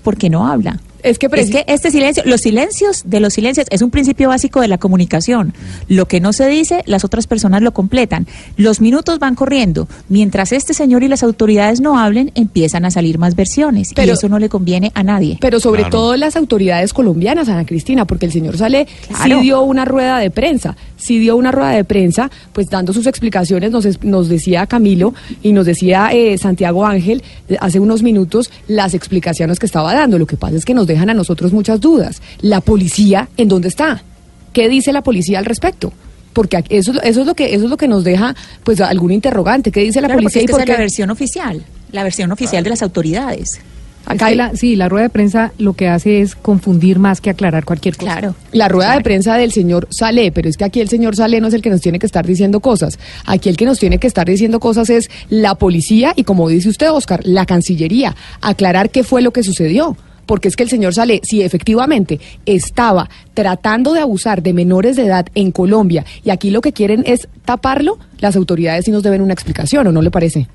¿Por 0.04 0.18
qué 0.18 0.30
no 0.30 0.48
habla? 0.48 0.80
Es 1.06 1.20
que, 1.20 1.28
Es 1.32 1.50
que 1.52 1.64
este 1.68 1.92
silencio, 1.92 2.24
los 2.26 2.42
silencios 2.42 3.04
de 3.06 3.20
los 3.20 3.34
silencios 3.34 3.68
es 3.70 3.82
un 3.82 3.92
principio 3.92 4.30
básico 4.30 4.60
de 4.62 4.68
la 4.68 4.78
comunicación. 4.78 5.54
Lo 5.88 6.08
que 6.08 6.20
no 6.20 6.34
se 6.34 6.48
dice, 6.48 6.82
las 6.86 7.04
otras 7.06 7.28
personas 7.28 7.62
lo 7.62 7.74
completan. 7.74 8.28
Los 8.58 8.82
minutos 8.82 9.20
van 9.20 9.36
corriendo. 9.36 9.88
Mientras 10.10 10.52
este 10.52 10.74
señor 10.74 11.04
y 11.04 11.08
las 11.08 11.24
autoridades 11.24 11.80
no 11.82 11.98
hablen, 12.00 12.32
empiezan 12.36 12.86
a 12.86 12.92
salir 12.92 13.18
más 13.20 13.36
versiones. 13.36 13.92
Pero- 13.96 14.12
y 14.12 14.14
eso 14.16 14.30
no 14.30 14.40
le 14.40 14.50
conviene 14.50 14.92
a 14.96 15.04
nadie. 15.04 15.38
pero 15.40 15.60
sobre 15.60 15.82
Claro. 15.84 15.92
todo 15.98 16.16
las 16.18 16.36
autoridades 16.36 16.92
colombianas, 16.94 17.50
Ana 17.50 17.66
Cristina, 17.66 18.06
porque 18.06 18.26
el 18.26 18.32
señor 18.32 18.58
Sale 18.58 18.88
Claro. 19.08 19.38
sí 19.38 19.42
dio 19.44 19.62
una 19.62 19.86
rueda 19.86 20.18
de 20.20 20.32
prensa, 20.32 20.76
sí 21.06 21.20
dio 21.20 21.36
una 21.36 21.52
rueda 21.52 21.72
de 21.72 21.84
prensa, 21.84 22.32
pues 22.52 22.70
dando 22.70 22.94
sus 22.94 23.06
explicaciones, 23.08 23.72
nos, 23.72 24.04
nos 24.04 24.28
decía 24.28 24.66
Camilo 24.66 25.14
y 25.44 25.52
nos 25.52 25.66
decía 25.66 26.10
eh, 26.12 26.38
Santiago 26.38 26.86
Ángel 26.86 27.24
eh, 27.48 27.58
hace 27.60 27.80
unos 27.80 28.02
minutos 28.02 28.52
las 28.68 28.94
explicaciones 28.94 29.60
que 29.60 29.66
estaba 29.66 29.94
dando. 29.94 30.18
Lo 30.18 30.26
que 30.26 30.38
pasa 30.38 30.56
es 30.56 30.66
que 30.66 30.74
nos 30.74 30.88
dejan 30.88 31.10
a 31.10 31.14
nosotros 31.14 31.54
muchas 31.54 31.80
dudas. 31.80 32.22
¿La 32.42 32.62
policía 32.62 33.30
en 33.38 33.48
dónde 33.48 33.68
está? 33.68 34.04
¿Qué 34.52 34.68
dice 34.68 34.92
la 34.92 35.04
policía 35.04 35.40
al 35.40 35.46
respecto? 35.46 35.94
Porque 36.34 36.64
eso, 36.70 36.92
eso 37.02 37.22
es 37.22 37.28
lo 37.28 37.36
que 37.36 37.54
eso 37.54 37.66
es 37.66 37.70
lo 37.70 37.78
que 37.78 37.88
nos 37.88 38.04
deja 38.04 38.36
pues 38.64 38.82
algún 38.82 39.12
interrogante. 39.12 39.72
¿Qué 39.72 39.82
dice 39.82 40.02
la 40.02 40.08
Claro, 40.08 40.22
porque 40.22 40.40
policía 40.40 40.42
y 40.42 40.46
que 40.46 40.52
por 40.52 40.62
esa 40.62 40.72
es 40.72 40.78
la 40.78 40.84
versión 40.84 41.10
oficial, 41.12 41.66
la 41.92 42.04
versión 42.04 42.32
oficial 42.32 42.64
de 42.64 42.70
las 42.70 42.82
autoridades. 42.82 43.60
Acá 44.06 44.30
Sí, 44.30 44.36
la, 44.36 44.56
sí, 44.56 44.76
la 44.76 44.90
rueda 44.90 45.04
de 45.04 45.10
prensa 45.10 45.52
lo 45.58 45.74
que 45.74 45.88
hace 45.88 46.22
es 46.22 46.36
confundir 46.36 47.00
más 47.00 47.22
que 47.22 47.30
aclarar 47.30 47.66
cualquier 47.66 47.98
cosa. 47.98 48.12
Claro. 48.12 48.36
La 48.52 48.68
rueda 48.68 48.96
de 48.96 49.02
prensa 49.02 49.36
del 49.36 49.52
señor 49.52 49.88
Salé, 49.92 50.32
pero 50.32 50.50
es 50.50 50.58
que 50.58 50.64
aquí 50.64 50.80
el 50.80 50.90
señor 50.90 51.16
Salé 51.16 51.42
no 51.42 51.48
es 51.48 51.54
el 51.54 51.62
que 51.62 51.70
nos 51.70 51.82
tiene 51.82 52.00
que 52.00 52.06
estar 52.06 52.26
diciendo 52.26 52.60
cosas. 52.60 53.00
Aquí 53.26 53.50
el 53.50 53.58
que 53.58 53.66
nos 53.66 53.80
tiene 53.80 53.98
que 53.98 54.08
estar 54.08 54.28
diciendo 54.28 54.60
cosas 54.60 54.90
es 54.90 55.10
la 55.30 55.56
policía 55.56 56.14
y, 56.16 56.24
como 56.24 56.48
dice 56.50 56.70
usted, 56.70 56.92
Oscar, 56.92 57.22
la 57.24 57.46
Cancillería. 57.46 58.16
Aclarar 58.42 58.90
qué 58.90 59.04
fue 59.04 59.22
lo 59.22 59.32
que 59.32 59.44
sucedió. 59.44 59.98
Porque 60.26 60.48
es 60.48 60.56
que 60.56 60.64
el 60.64 60.70
señor 60.70 60.94
Salé, 60.94 61.22
si 61.24 61.44
efectivamente 61.44 62.20
estaba 62.46 63.10
tratando 63.34 63.94
de 63.94 64.00
abusar 64.00 64.42
de 64.42 64.54
menores 64.54 64.96
de 64.96 65.06
edad 65.06 65.28
en 65.36 65.52
Colombia 65.52 66.04
y 66.24 66.32
aquí 66.32 66.50
lo 66.50 66.62
que 66.62 66.74
quieren 66.74 67.04
es 67.06 67.28
taparlo, 67.46 68.00
las 68.20 68.36
autoridades 68.36 68.86
sí 68.86 68.92
nos 68.92 69.04
deben 69.04 69.22
una 69.22 69.34
explicación, 69.34 69.86
¿o 69.86 69.92
no 69.92 70.02
le 70.02 70.10
parece? 70.10 70.48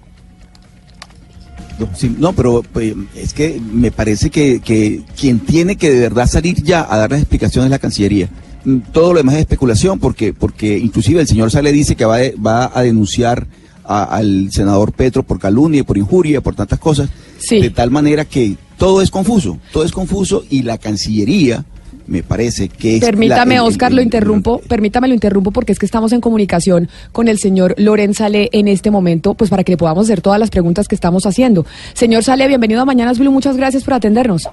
Sí, 1.95 2.15
no, 2.19 2.33
pero 2.33 2.63
pues, 2.73 2.95
es 3.17 3.33
que 3.33 3.61
me 3.73 3.91
parece 3.91 4.31
que, 4.31 4.61
que 4.61 5.03
quien 5.19 5.41
tiene 5.41 5.77
que 5.77 5.91
de 5.91 6.01
verdad 6.01 6.27
salir 6.29 6.63
ya 6.63 6.87
a 6.89 6.97
dar 6.97 7.11
las 7.11 7.21
explicaciones 7.21 7.67
es 7.67 7.71
la 7.71 7.79
Cancillería. 7.79 8.29
Mm, 8.65 8.79
Todo 8.93 9.13
lo 9.13 9.19
demás 9.19 9.35
es 9.37 9.41
especulación 9.41 9.99
porque, 9.99 10.33
porque 10.35 10.79
inclusive 10.79 11.21
el 11.21 11.27
señor 11.29 11.51
Sale 11.51 11.73
dice 11.73 11.97
que 11.97 12.05
va, 12.05 12.19
de- 12.19 12.35
va 12.35 12.71
a 12.75 12.83
denunciar 12.83 13.47
a- 13.85 14.05
al 14.05 14.51
senador 14.53 14.93
Petro 14.93 15.23
por 15.23 15.39
calumnia, 15.39 15.83
por 15.85 15.97
injuria, 15.99 16.41
por 16.41 16.55
tantas 16.55 16.79
cosas, 16.79 17.09
Sí. 17.39 17.61
de 17.61 17.71
tal 17.71 17.91
manera 17.91 18.25
que 18.25 18.57
todo 18.79 19.03
es 19.03 19.11
confuso, 19.11 19.59
todo 19.73 19.85
es 19.85 19.93
confuso 19.93 20.45
y 20.51 20.63
la 20.63 20.79
Cancillería 20.79 21.65
me 22.11 22.23
parece 22.23 22.69
que 22.69 22.97
es... 22.97 23.05
Permítame, 23.05 23.55
la- 23.55 23.61
el- 23.61 23.67
el- 23.67 23.69
Oscar, 23.73 23.93
lo 23.93 24.03
interrumpo, 24.03 24.61
permítame, 24.69 25.09
lo 25.09 25.15
interrumpo 25.15 25.51
porque 25.53 25.73
es 25.73 25.79
que 25.79 25.87
estamos 25.87 26.13
en 26.13 26.21
comunicación 26.21 26.89
con 27.13 27.29
el 27.29 27.39
señor 27.39 27.75
Loren 27.79 28.13
Sale 28.15 28.51
en 28.53 28.69
este 28.69 28.91
momento, 28.91 29.35
pues 29.35 29.49
para 29.49 29.65
que 29.65 29.73
le 29.73 29.77
podamos 29.79 30.05
hacer 30.07 30.21
todas 30.21 30.39
las 30.39 30.51
preguntas 30.51 30.89
que 30.89 30.95
estamos 30.95 31.25
haciendo. 31.25 31.65
Señor 31.95 32.23
Sale, 32.25 32.47
bienvenido 32.49 32.83
a 32.83 32.85
Mañanas 32.85 33.19
Blue, 33.19 33.31
muchas 33.33 33.57
gracias 33.57 33.85
por 33.85 33.95
atendernos. 33.95 34.49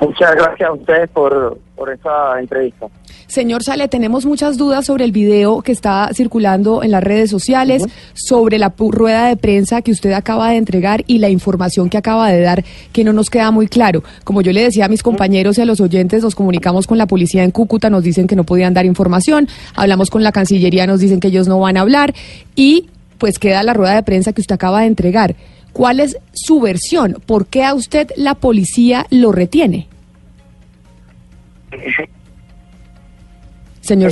Muchas 0.00 0.34
gracias 0.34 0.68
a 0.68 0.72
ustedes 0.72 1.08
por, 1.10 1.58
por 1.74 1.90
esa 1.90 2.38
entrevista. 2.38 2.86
Señor 3.26 3.64
Sale, 3.64 3.88
tenemos 3.88 4.24
muchas 4.24 4.56
dudas 4.56 4.86
sobre 4.86 5.04
el 5.04 5.12
video 5.12 5.62
que 5.62 5.72
está 5.72 6.10
circulando 6.14 6.82
en 6.82 6.90
las 6.90 7.02
redes 7.02 7.28
sociales, 7.30 7.84
sobre 8.14 8.58
la 8.58 8.72
rueda 8.78 9.26
de 9.26 9.36
prensa 9.36 9.82
que 9.82 9.90
usted 9.90 10.12
acaba 10.12 10.50
de 10.50 10.56
entregar 10.56 11.02
y 11.06 11.18
la 11.18 11.28
información 11.28 11.90
que 11.90 11.98
acaba 11.98 12.30
de 12.30 12.40
dar, 12.40 12.64
que 12.92 13.04
no 13.04 13.12
nos 13.12 13.28
queda 13.28 13.50
muy 13.50 13.68
claro. 13.68 14.04
Como 14.22 14.42
yo 14.42 14.52
le 14.52 14.62
decía 14.62 14.84
a 14.84 14.88
mis 14.88 15.02
compañeros 15.02 15.58
y 15.58 15.62
a 15.62 15.64
los 15.64 15.80
oyentes, 15.80 16.22
nos 16.22 16.34
comunicamos 16.34 16.86
con 16.86 16.98
la 16.98 17.06
policía 17.06 17.42
en 17.42 17.50
Cúcuta, 17.50 17.90
nos 17.90 18.04
dicen 18.04 18.26
que 18.26 18.36
no 18.36 18.44
podían 18.44 18.74
dar 18.74 18.86
información, 18.86 19.48
hablamos 19.74 20.10
con 20.10 20.22
la 20.22 20.30
Cancillería, 20.30 20.86
nos 20.86 21.00
dicen 21.00 21.18
que 21.18 21.28
ellos 21.28 21.48
no 21.48 21.58
van 21.58 21.76
a 21.76 21.80
hablar 21.80 22.14
y 22.54 22.90
pues 23.18 23.38
queda 23.38 23.62
la 23.62 23.72
rueda 23.72 23.94
de 23.94 24.02
prensa 24.02 24.32
que 24.32 24.40
usted 24.40 24.54
acaba 24.54 24.82
de 24.82 24.86
entregar. 24.86 25.34
¿Cuál 25.76 26.00
es 26.00 26.16
su 26.32 26.58
versión? 26.58 27.18
¿Por 27.26 27.48
qué 27.48 27.62
a 27.62 27.74
usted 27.74 28.08
la 28.16 28.34
policía 28.34 29.04
lo 29.10 29.30
retiene? 29.30 29.88
Señor. 33.82 34.10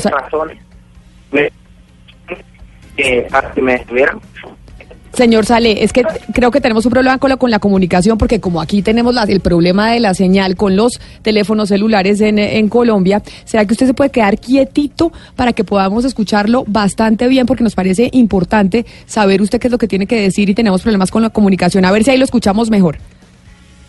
Señor 5.16 5.46
Sale, 5.46 5.84
es 5.84 5.92
que 5.92 6.02
creo 6.32 6.50
que 6.50 6.60
tenemos 6.60 6.84
un 6.86 6.90
problema 6.92 7.18
con 7.18 7.30
la, 7.30 7.36
con 7.36 7.50
la 7.50 7.58
comunicación 7.60 8.18
porque 8.18 8.40
como 8.40 8.60
aquí 8.60 8.82
tenemos 8.82 9.14
la- 9.14 9.22
el 9.22 9.40
problema 9.40 9.92
de 9.92 10.00
la 10.00 10.12
señal 10.14 10.56
con 10.56 10.74
los 10.76 11.00
teléfonos 11.22 11.68
celulares 11.68 12.20
en, 12.20 12.38
en 12.38 12.68
Colombia, 12.68 13.22
¿será 13.44 13.64
que 13.64 13.74
usted 13.74 13.86
se 13.86 13.94
puede 13.94 14.10
quedar 14.10 14.38
quietito 14.38 15.12
para 15.36 15.52
que 15.52 15.62
podamos 15.62 16.04
escucharlo 16.04 16.64
bastante 16.66 17.28
bien? 17.28 17.46
Porque 17.46 17.62
nos 17.62 17.74
parece 17.76 18.08
importante 18.12 18.84
saber 19.06 19.40
usted 19.40 19.60
qué 19.60 19.68
es 19.68 19.72
lo 19.72 19.78
que 19.78 19.86
tiene 19.88 20.06
que 20.06 20.20
decir 20.20 20.50
y 20.50 20.54
tenemos 20.54 20.82
problemas 20.82 21.10
con 21.12 21.22
la 21.22 21.30
comunicación. 21.30 21.84
A 21.84 21.92
ver 21.92 22.02
si 22.02 22.10
ahí 22.10 22.18
lo 22.18 22.24
escuchamos 22.24 22.68
mejor. 22.70 22.98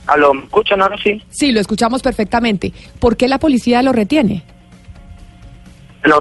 ¿Aló, 0.08 0.34
me 0.36 0.44
escuchan 0.44 0.80
ahora 0.84 0.96
sí? 1.04 1.24
Sí, 1.30 1.52
lo 1.52 1.60
escuchamos 1.60 2.04
perfectamente. 2.04 2.72
¿Por 3.00 3.18
qué 3.18 3.28
la 3.28 3.40
policía 3.40 3.82
lo 3.82 3.92
retiene? 3.92 4.44
No, 6.08 6.20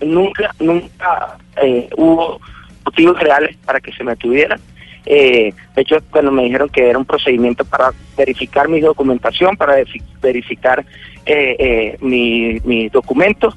nunca, 0.00 0.50
nunca 0.60 1.36
eh, 1.60 1.88
hubo 1.96 2.38
motivos 2.84 3.18
reales 3.20 3.56
para 3.64 3.80
que 3.80 3.92
se 3.92 4.04
me 4.04 4.16
tuviera. 4.16 4.58
Eh, 5.06 5.52
de 5.76 5.82
hecho, 5.82 5.96
cuando 6.10 6.30
me 6.32 6.44
dijeron 6.44 6.68
que 6.70 6.88
era 6.88 6.98
un 6.98 7.04
procedimiento 7.04 7.64
para 7.64 7.92
verificar 8.16 8.68
mi 8.68 8.80
documentación, 8.80 9.56
para 9.56 9.76
verificar 10.22 10.84
eh, 11.26 11.56
eh, 11.58 11.96
mi- 12.00 12.58
mis 12.64 12.90
documentos, 12.90 13.54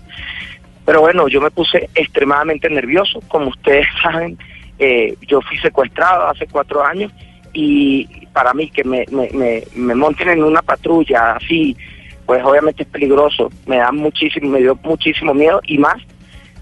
pero 0.86 1.02
bueno, 1.02 1.28
yo 1.28 1.42
me 1.42 1.52
puse 1.52 1.90
extremadamente 1.96 2.70
nervioso. 2.70 3.20
Como 3.28 3.50
ustedes 3.50 3.86
saben, 4.02 4.38
eh, 4.80 5.16
yo 5.28 5.42
fui 5.42 5.58
secuestrado 5.58 6.28
hace 6.28 6.48
cuatro 6.48 6.84
años 6.86 7.12
y 7.54 8.06
para 8.34 8.54
mí 8.54 8.70
que 8.70 8.84
me, 8.84 9.06
me, 9.12 9.30
me, 9.34 9.64
me 9.76 9.96
monten 9.96 10.30
en 10.30 10.44
una 10.44 10.62
patrulla 10.62 11.32
así, 11.34 11.76
pues 12.26 12.44
obviamente 12.44 12.84
es 12.84 12.90
peligroso. 12.90 13.50
Me 13.66 13.78
da 13.78 13.92
muchísimo, 13.92 14.50
me 14.50 14.60
dio 14.60 14.78
muchísimo 14.84 15.34
miedo 15.34 15.62
y 15.66 15.78
más 15.78 15.98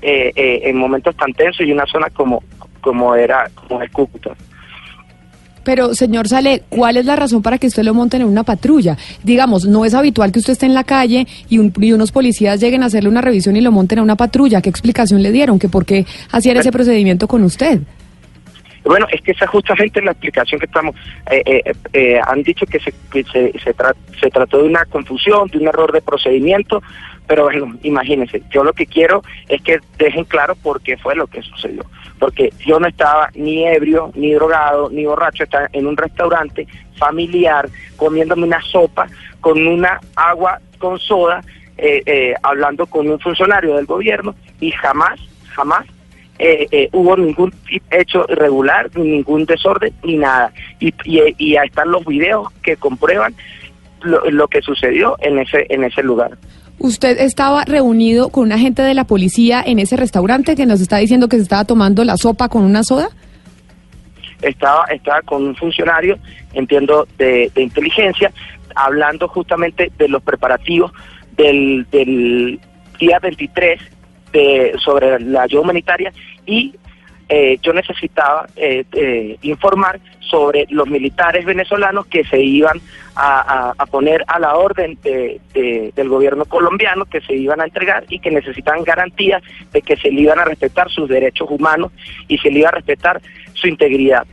eh, 0.01 0.31
eh, 0.35 0.61
en 0.63 0.77
momentos 0.77 1.15
tan 1.17 1.33
tensos 1.33 1.65
y 1.65 1.71
una 1.71 1.85
zona 1.87 2.09
como 2.11 2.43
como 2.85 3.15
era 3.15 3.49
como 3.55 3.81
es 3.81 3.91
Cúcuta. 3.91 4.31
Pero, 5.63 5.95
señor 5.95 6.27
Sale, 6.27 6.61
¿cuál 6.69 6.95
es 6.97 7.05
la 7.07 7.15
razón 7.15 7.41
para 7.41 7.57
que 7.57 7.65
usted 7.65 7.81
lo 7.83 7.95
monten 7.95 8.21
en 8.21 8.27
una 8.27 8.43
patrulla? 8.43 8.95
Digamos, 9.23 9.65
no 9.65 9.83
es 9.83 9.95
habitual 9.95 10.31
que 10.31 10.37
usted 10.37 10.53
esté 10.53 10.67
en 10.67 10.75
la 10.75 10.83
calle 10.83 11.25
y, 11.49 11.57
un- 11.57 11.73
y 11.81 11.91
unos 11.91 12.11
policías 12.11 12.59
lleguen 12.59 12.83
a 12.83 12.85
hacerle 12.85 13.09
una 13.09 13.21
revisión 13.21 13.55
y 13.55 13.61
lo 13.61 13.71
monten 13.71 13.97
en 13.97 14.03
una 14.03 14.15
patrulla. 14.15 14.61
¿Qué 14.61 14.69
explicación 14.69 15.23
le 15.23 15.31
dieron? 15.31 15.57
¿Que 15.57 15.67
por 15.67 15.83
qué 15.83 16.05
hacían 16.31 16.57
ese 16.57 16.71
procedimiento 16.71 17.27
con 17.27 17.43
usted? 17.43 17.79
Bueno, 18.85 19.07
es 19.11 19.21
que 19.21 19.31
esa 19.31 19.45
es 19.45 19.51
justamente 19.51 20.01
la 20.01 20.11
explicación 20.11 20.59
que 20.59 20.67
estamos. 20.67 20.95
eh, 21.31 21.41
eh, 21.45 21.73
eh, 21.93 22.19
han 22.25 22.43
dicho 22.43 22.65
que, 22.65 22.79
se, 22.79 22.93
que 23.11 23.23
se, 23.23 23.51
se, 23.59 23.75
tra- 23.75 23.95
se 24.19 24.29
trató 24.29 24.59
de 24.61 24.69
una 24.69 24.85
confusión, 24.85 25.47
de 25.49 25.57
un 25.57 25.67
error 25.67 25.91
de 25.91 26.01
procedimiento, 26.01 26.81
pero 27.27 27.43
bueno, 27.43 27.75
imagínense, 27.81 28.43
yo 28.51 28.63
lo 28.63 28.73
que 28.73 28.85
quiero 28.85 29.23
es 29.49 29.61
que 29.63 29.79
dejen 29.97 30.23
claro 30.25 30.55
por 30.55 30.81
qué 30.81 30.97
fue 30.97 31.15
lo 31.15 31.25
que 31.27 31.41
sucedió. 31.41 31.83
Porque 32.19 32.53
yo 32.65 32.79
no 32.79 32.87
estaba 32.87 33.29
ni 33.33 33.65
ebrio, 33.67 34.11
ni 34.15 34.33
drogado, 34.33 34.89
ni 34.89 35.05
borracho, 35.05 35.43
estaba 35.43 35.67
en 35.73 35.87
un 35.87 35.97
restaurante 35.97 36.67
familiar, 36.97 37.67
comiéndome 37.97 38.43
una 38.43 38.61
sopa 38.61 39.07
con 39.41 39.65
una 39.67 39.99
agua 40.15 40.59
con 40.77 40.99
soda, 40.99 41.41
eh, 41.77 42.03
eh, 42.05 42.33
hablando 42.43 42.85
con 42.85 43.09
un 43.09 43.19
funcionario 43.19 43.75
del 43.75 43.85
gobierno 43.85 44.35
y 44.61 44.71
jamás, 44.71 45.19
jamás 45.55 45.85
eh, 46.37 46.67
eh, 46.71 46.89
hubo 46.91 47.15
ningún 47.15 47.53
hecho 47.91 48.25
irregular, 48.29 48.89
ni 48.95 49.03
ningún 49.11 49.45
desorden, 49.45 49.93
ni 50.03 50.17
nada. 50.17 50.51
Y, 50.79 50.93
y, 51.05 51.21
y 51.37 51.57
ahí 51.57 51.67
están 51.67 51.91
los 51.91 52.05
videos 52.05 52.51
que 52.61 52.75
comprueban 52.75 53.33
lo, 54.01 54.29
lo 54.29 54.47
que 54.47 54.61
sucedió 54.61 55.15
en 55.21 55.39
ese, 55.39 55.65
en 55.69 55.83
ese 55.83 56.03
lugar. 56.03 56.37
¿Usted 56.77 57.19
estaba 57.19 57.63
reunido 57.63 58.29
con 58.29 58.43
un 58.45 58.51
agente 58.51 58.81
de 58.81 58.93
la 58.93 59.05
policía 59.05 59.63
en 59.65 59.79
ese 59.79 59.95
restaurante 59.95 60.55
que 60.55 60.65
nos 60.65 60.81
está 60.81 60.97
diciendo 60.97 61.29
que 61.29 61.37
se 61.37 61.43
estaba 61.43 61.63
tomando 61.63 62.03
la 62.03 62.17
sopa 62.17 62.49
con 62.49 62.63
una 62.63 62.83
soda? 62.83 63.09
Estaba, 64.41 64.83
estaba 64.85 65.21
con 65.21 65.45
un 65.47 65.55
funcionario, 65.55 66.19
entiendo, 66.53 67.07
de, 67.17 67.49
de 67.55 67.63
inteligencia, 67.63 68.31
hablando 68.75 69.29
justamente 69.29 69.89
de 69.97 70.09
los 70.09 70.21
preparativos 70.21 70.91
del, 71.37 71.87
del 71.91 72.59
día 72.99 73.19
23 73.19 73.79
sobre 74.83 75.19
la 75.19 75.43
ayuda 75.43 75.61
humanitaria 75.61 76.11
y 76.45 76.73
eh, 77.27 77.57
yo 77.63 77.73
necesitaba 77.73 78.45
eh, 78.55 78.83
eh, 78.93 79.37
informar 79.41 79.99
sobre 80.19 80.67
los 80.69 80.87
militares 80.87 81.43
venezolanos 81.45 82.05
que 82.07 82.23
se 82.23 82.39
iban 82.39 82.79
a, 83.15 83.73
poner 83.89 84.23
a 84.27 84.37
la 84.39 84.55
orden 84.55 84.97
de- 85.03 85.39
de- 85.53 85.91
del 85.95 86.09
gobierno 86.09 86.45
colombiano, 86.45 87.05
que 87.05 87.21
se 87.21 87.33
iban 87.33 87.61
a 87.61 87.65
entregar 87.65 88.03
y 88.09 88.19
que 88.19 88.29
necesitaban 88.29 88.83
garantías 88.83 89.41
de 89.71 89.81
que 89.81 89.95
se 89.97 90.11
le 90.11 90.21
iban 90.21 90.37
a 90.39 90.45
respetar 90.45 90.89
sus 90.91 91.07
derechos 91.09 91.49
humanos 91.49 91.91
y 92.27 92.37
se 92.39 92.51
le 92.51 92.59
iba 92.59 92.69
a 92.69 92.73
respetar 92.73 93.21
su 93.53 93.67
integridad. 93.67 94.25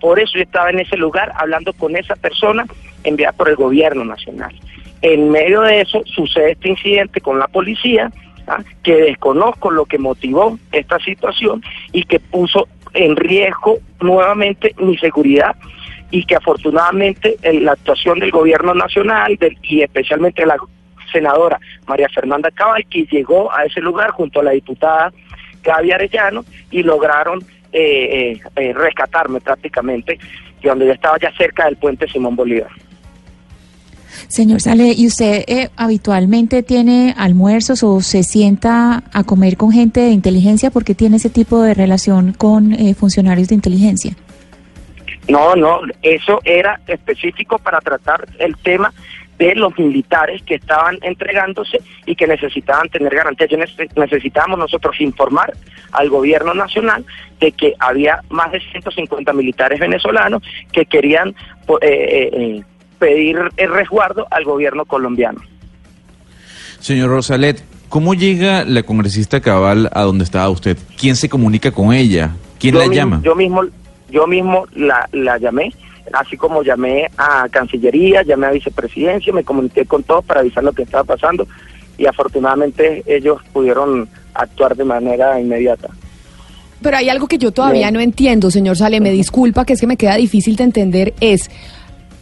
Por 0.00 0.20
eso 0.20 0.32
yo 0.36 0.42
estaba 0.42 0.70
en 0.70 0.78
ese 0.80 0.96
lugar 0.96 1.32
hablando 1.36 1.72
con 1.72 1.96
esa 1.96 2.14
persona 2.14 2.66
enviada 3.02 3.32
por 3.32 3.48
el 3.48 3.56
gobierno 3.56 4.04
nacional. 4.04 4.54
En 5.02 5.30
medio 5.30 5.62
de 5.62 5.80
eso 5.80 6.02
sucede 6.06 6.52
este 6.52 6.68
incidente 6.68 7.20
con 7.20 7.38
la 7.38 7.48
policía, 7.48 8.10
que 8.82 8.94
desconozco 8.94 9.70
lo 9.70 9.84
que 9.86 9.98
motivó 9.98 10.58
esta 10.72 10.98
situación 11.00 11.62
y 11.92 12.04
que 12.04 12.20
puso 12.20 12.68
en 12.94 13.16
riesgo 13.16 13.78
nuevamente 14.00 14.74
mi 14.78 14.96
seguridad 14.98 15.56
y 16.10 16.24
que 16.24 16.36
afortunadamente 16.36 17.36
en 17.42 17.64
la 17.64 17.72
actuación 17.72 18.18
del 18.18 18.30
gobierno 18.30 18.74
nacional 18.74 19.38
y 19.62 19.82
especialmente 19.82 20.46
la 20.46 20.56
senadora 21.12 21.58
María 21.86 22.08
Fernanda 22.08 22.50
Cabal, 22.50 22.84
que 22.88 23.04
llegó 23.06 23.52
a 23.52 23.64
ese 23.64 23.80
lugar 23.80 24.10
junto 24.10 24.40
a 24.40 24.44
la 24.44 24.50
diputada 24.52 25.12
Gaby 25.62 25.92
Arellano 25.92 26.44
y 26.70 26.82
lograron 26.82 27.40
eh, 27.72 28.32
eh, 28.32 28.40
eh, 28.56 28.72
rescatarme 28.72 29.40
prácticamente, 29.40 30.18
donde 30.62 30.86
yo 30.86 30.92
estaba 30.92 31.18
ya 31.18 31.32
cerca 31.32 31.66
del 31.66 31.76
puente 31.76 32.08
Simón 32.08 32.36
Bolívar. 32.36 32.70
Señor 34.28 34.60
Sale, 34.60 34.92
¿y 34.96 35.06
usted 35.06 35.44
eh, 35.46 35.70
habitualmente 35.76 36.62
tiene 36.62 37.14
almuerzos 37.16 37.82
o 37.82 38.00
se 38.00 38.22
sienta 38.22 39.04
a 39.12 39.24
comer 39.24 39.56
con 39.56 39.72
gente 39.72 40.00
de 40.00 40.10
inteligencia 40.10 40.70
porque 40.70 40.94
tiene 40.94 41.16
ese 41.16 41.30
tipo 41.30 41.62
de 41.62 41.74
relación 41.74 42.32
con 42.32 42.72
eh, 42.72 42.94
funcionarios 42.94 43.48
de 43.48 43.54
inteligencia? 43.54 44.16
No, 45.28 45.56
no, 45.56 45.80
eso 46.02 46.40
era 46.44 46.80
específico 46.86 47.58
para 47.58 47.80
tratar 47.80 48.26
el 48.38 48.56
tema 48.58 48.92
de 49.38 49.54
los 49.54 49.78
militares 49.78 50.42
que 50.42 50.54
estaban 50.54 50.98
entregándose 51.02 51.80
y 52.06 52.14
que 52.14 52.26
necesitaban 52.26 52.88
tener 52.88 53.14
garantías. 53.14 53.50
Necesitábamos 53.94 54.58
nosotros 54.58 55.00
informar 55.00 55.52
al 55.92 56.08
gobierno 56.08 56.54
nacional 56.54 57.04
de 57.40 57.52
que 57.52 57.74
había 57.78 58.20
más 58.30 58.52
de 58.52 58.60
150 58.60 59.32
militares 59.32 59.78
venezolanos 59.78 60.42
que 60.72 60.86
querían 60.86 61.30
eh, 61.30 61.74
eh, 61.82 62.30
eh, 62.32 62.64
pedir 62.98 63.38
el 63.56 63.70
resguardo 63.70 64.26
al 64.30 64.44
gobierno 64.44 64.84
colombiano. 64.84 65.40
Señor 66.80 67.10
Rosalet, 67.10 67.62
¿cómo 67.88 68.14
llega 68.14 68.64
la 68.64 68.82
congresista 68.82 69.40
Cabal 69.40 69.90
a 69.92 70.02
donde 70.02 70.24
estaba 70.24 70.48
usted? 70.48 70.76
¿Quién 70.98 71.16
se 71.16 71.28
comunica 71.28 71.70
con 71.70 71.92
ella? 71.92 72.32
¿Quién 72.58 72.74
yo 72.74 72.80
la 72.80 72.86
llama? 72.86 73.20
Yo 73.22 73.34
mismo, 73.34 73.62
yo 74.10 74.26
mismo 74.26 74.66
la, 74.74 75.08
la 75.12 75.38
llamé 75.38 75.72
así 76.12 76.36
como 76.36 76.62
llamé 76.62 77.08
a 77.16 77.48
Cancillería, 77.50 78.22
llamé 78.22 78.46
a 78.46 78.50
Vicepresidencia, 78.50 79.32
me 79.32 79.44
comuniqué 79.44 79.86
con 79.86 80.02
todos 80.02 80.24
para 80.24 80.40
avisar 80.40 80.64
lo 80.64 80.72
que 80.72 80.82
estaba 80.82 81.04
pasando 81.04 81.46
y 81.98 82.06
afortunadamente 82.06 83.02
ellos 83.06 83.40
pudieron 83.52 84.08
actuar 84.34 84.76
de 84.76 84.84
manera 84.84 85.40
inmediata. 85.40 85.88
Pero 86.82 86.96
hay 86.98 87.08
algo 87.08 87.26
que 87.26 87.38
yo 87.38 87.52
todavía 87.52 87.86
Bien. 87.86 87.94
no 87.94 88.00
entiendo, 88.00 88.50
señor 88.50 88.76
Sale, 88.76 89.00
me 89.00 89.10
disculpa 89.10 89.64
que 89.64 89.72
es 89.72 89.80
que 89.80 89.86
me 89.86 89.96
queda 89.96 90.16
difícil 90.16 90.56
de 90.56 90.64
entender, 90.64 91.14
es 91.20 91.50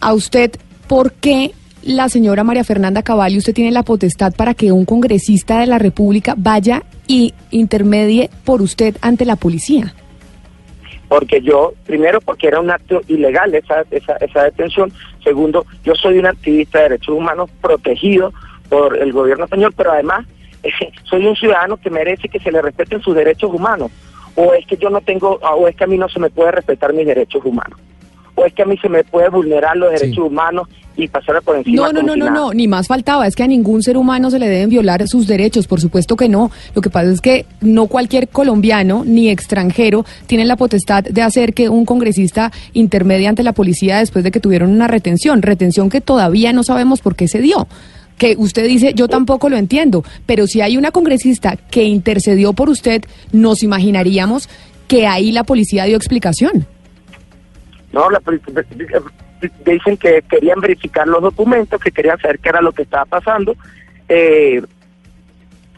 a 0.00 0.12
usted 0.12 0.52
por 0.86 1.12
qué 1.12 1.52
la 1.82 2.08
señora 2.08 2.44
María 2.44 2.64
Fernanda 2.64 3.02
Cavalli, 3.02 3.36
usted 3.36 3.52
tiene 3.52 3.70
la 3.70 3.82
potestad 3.82 4.32
para 4.34 4.54
que 4.54 4.72
un 4.72 4.84
congresista 4.84 5.60
de 5.60 5.66
la 5.66 5.78
República 5.78 6.34
vaya 6.36 6.82
y 7.06 7.34
intermedie 7.50 8.30
por 8.44 8.62
usted 8.62 8.96
ante 9.02 9.24
la 9.24 9.36
policía. 9.36 9.94
porque 11.08 11.42
yo, 11.42 11.74
primero 11.86 12.20
porque 12.20 12.48
era 12.48 12.60
un 12.60 12.70
acto 12.70 13.02
ilegal 13.06 13.54
esa, 13.54 13.84
esa, 13.90 14.16
esa 14.16 14.44
detención, 14.44 14.90
segundo, 15.22 15.66
yo 15.84 15.94
soy 15.94 16.18
un 16.18 16.26
activista 16.26 16.78
de 16.78 16.84
derechos 16.84 17.14
humanos 17.14 17.50
protegido 17.60 18.32
por 18.68 18.96
el 18.96 19.12
gobierno 19.12 19.44
español, 19.44 19.74
pero 19.76 19.92
además 19.92 20.26
soy 21.04 21.26
un 21.26 21.36
ciudadano 21.36 21.76
que 21.76 21.90
merece 21.90 22.28
que 22.28 22.40
se 22.40 22.50
le 22.50 22.62
respeten 22.62 23.02
sus 23.02 23.14
derechos 23.14 23.52
humanos, 23.52 23.90
o 24.34 24.54
es 24.54 24.66
que 24.66 24.76
yo 24.76 24.90
no 24.90 25.02
tengo, 25.02 25.38
o 25.42 25.68
es 25.68 25.76
que 25.76 25.84
a 25.84 25.86
mí 25.86 25.98
no 25.98 26.08
se 26.08 26.18
me 26.18 26.30
puede 26.30 26.50
respetar 26.50 26.92
mis 26.92 27.06
derechos 27.06 27.44
humanos, 27.44 27.78
o 28.34 28.44
es 28.44 28.52
que 28.52 28.62
a 28.62 28.66
mí 28.66 28.76
se 28.78 28.88
me 28.88 29.04
puede 29.04 29.28
vulnerar 29.28 29.76
los 29.76 29.92
derechos 29.92 30.26
humanos 30.26 30.68
y 30.96 31.08
pasar 31.08 31.42
por 31.42 31.56
encima. 31.56 31.90
No, 31.90 31.92
no, 31.92 32.02
no, 32.02 32.16
no, 32.16 32.30
no, 32.30 32.52
ni 32.52 32.68
más 32.68 32.86
faltaba. 32.86 33.26
Es 33.26 33.34
que 33.34 33.42
a 33.42 33.46
ningún 33.46 33.82
ser 33.82 33.96
humano 33.96 34.30
se 34.30 34.38
le 34.38 34.48
deben 34.48 34.70
violar 34.70 35.06
sus 35.08 35.26
derechos, 35.26 35.66
por 35.66 35.80
supuesto 35.80 36.16
que 36.16 36.28
no. 36.28 36.50
Lo 36.74 36.82
que 36.82 36.90
pasa 36.90 37.10
es 37.10 37.20
que 37.20 37.46
no 37.60 37.86
cualquier 37.86 38.28
colombiano 38.28 39.02
ni 39.04 39.28
extranjero 39.28 40.04
tiene 40.26 40.44
la 40.44 40.56
potestad 40.56 41.02
de 41.04 41.22
hacer 41.22 41.54
que 41.54 41.68
un 41.68 41.84
congresista 41.84 42.52
intermedie 42.72 43.26
ante 43.26 43.42
la 43.42 43.52
policía 43.52 43.98
después 43.98 44.24
de 44.24 44.30
que 44.30 44.40
tuvieron 44.40 44.70
una 44.70 44.86
retención, 44.86 45.42
retención 45.42 45.90
que 45.90 46.00
todavía 46.00 46.52
no 46.52 46.62
sabemos 46.62 47.00
por 47.00 47.16
qué 47.16 47.28
se 47.28 47.40
dio. 47.40 47.66
Que 48.18 48.36
usted 48.38 48.66
dice, 48.68 48.94
yo 48.94 49.08
tampoco 49.08 49.48
lo 49.48 49.56
entiendo, 49.56 50.04
pero 50.24 50.46
si 50.46 50.60
hay 50.60 50.76
una 50.76 50.92
congresista 50.92 51.56
que 51.56 51.82
intercedió 51.82 52.52
por 52.52 52.68
usted, 52.68 53.02
nos 53.32 53.64
imaginaríamos 53.64 54.48
que 54.86 55.08
ahí 55.08 55.32
la 55.32 55.42
policía 55.42 55.84
dio 55.84 55.96
explicación. 55.96 56.66
No, 57.94 58.10
la 58.10 58.20
dicen 59.64 59.96
que 59.96 60.22
querían 60.22 60.60
verificar 60.60 61.06
los 61.06 61.22
documentos, 61.22 61.80
que 61.80 61.92
querían 61.92 62.18
saber 62.18 62.38
qué 62.40 62.48
era 62.48 62.60
lo 62.60 62.72
que 62.72 62.82
estaba 62.82 63.04
pasando. 63.04 63.54
eh, 64.08 64.60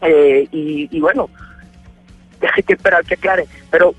eh, 0.01 0.47
y, 0.51 0.87
y 0.95 0.99
bueno, 0.99 1.29
hay 2.55 2.63
que 2.63 2.73
esperar 2.73 3.03
que 3.05 3.15
aclare. 3.15 3.45
Pero 3.71 3.95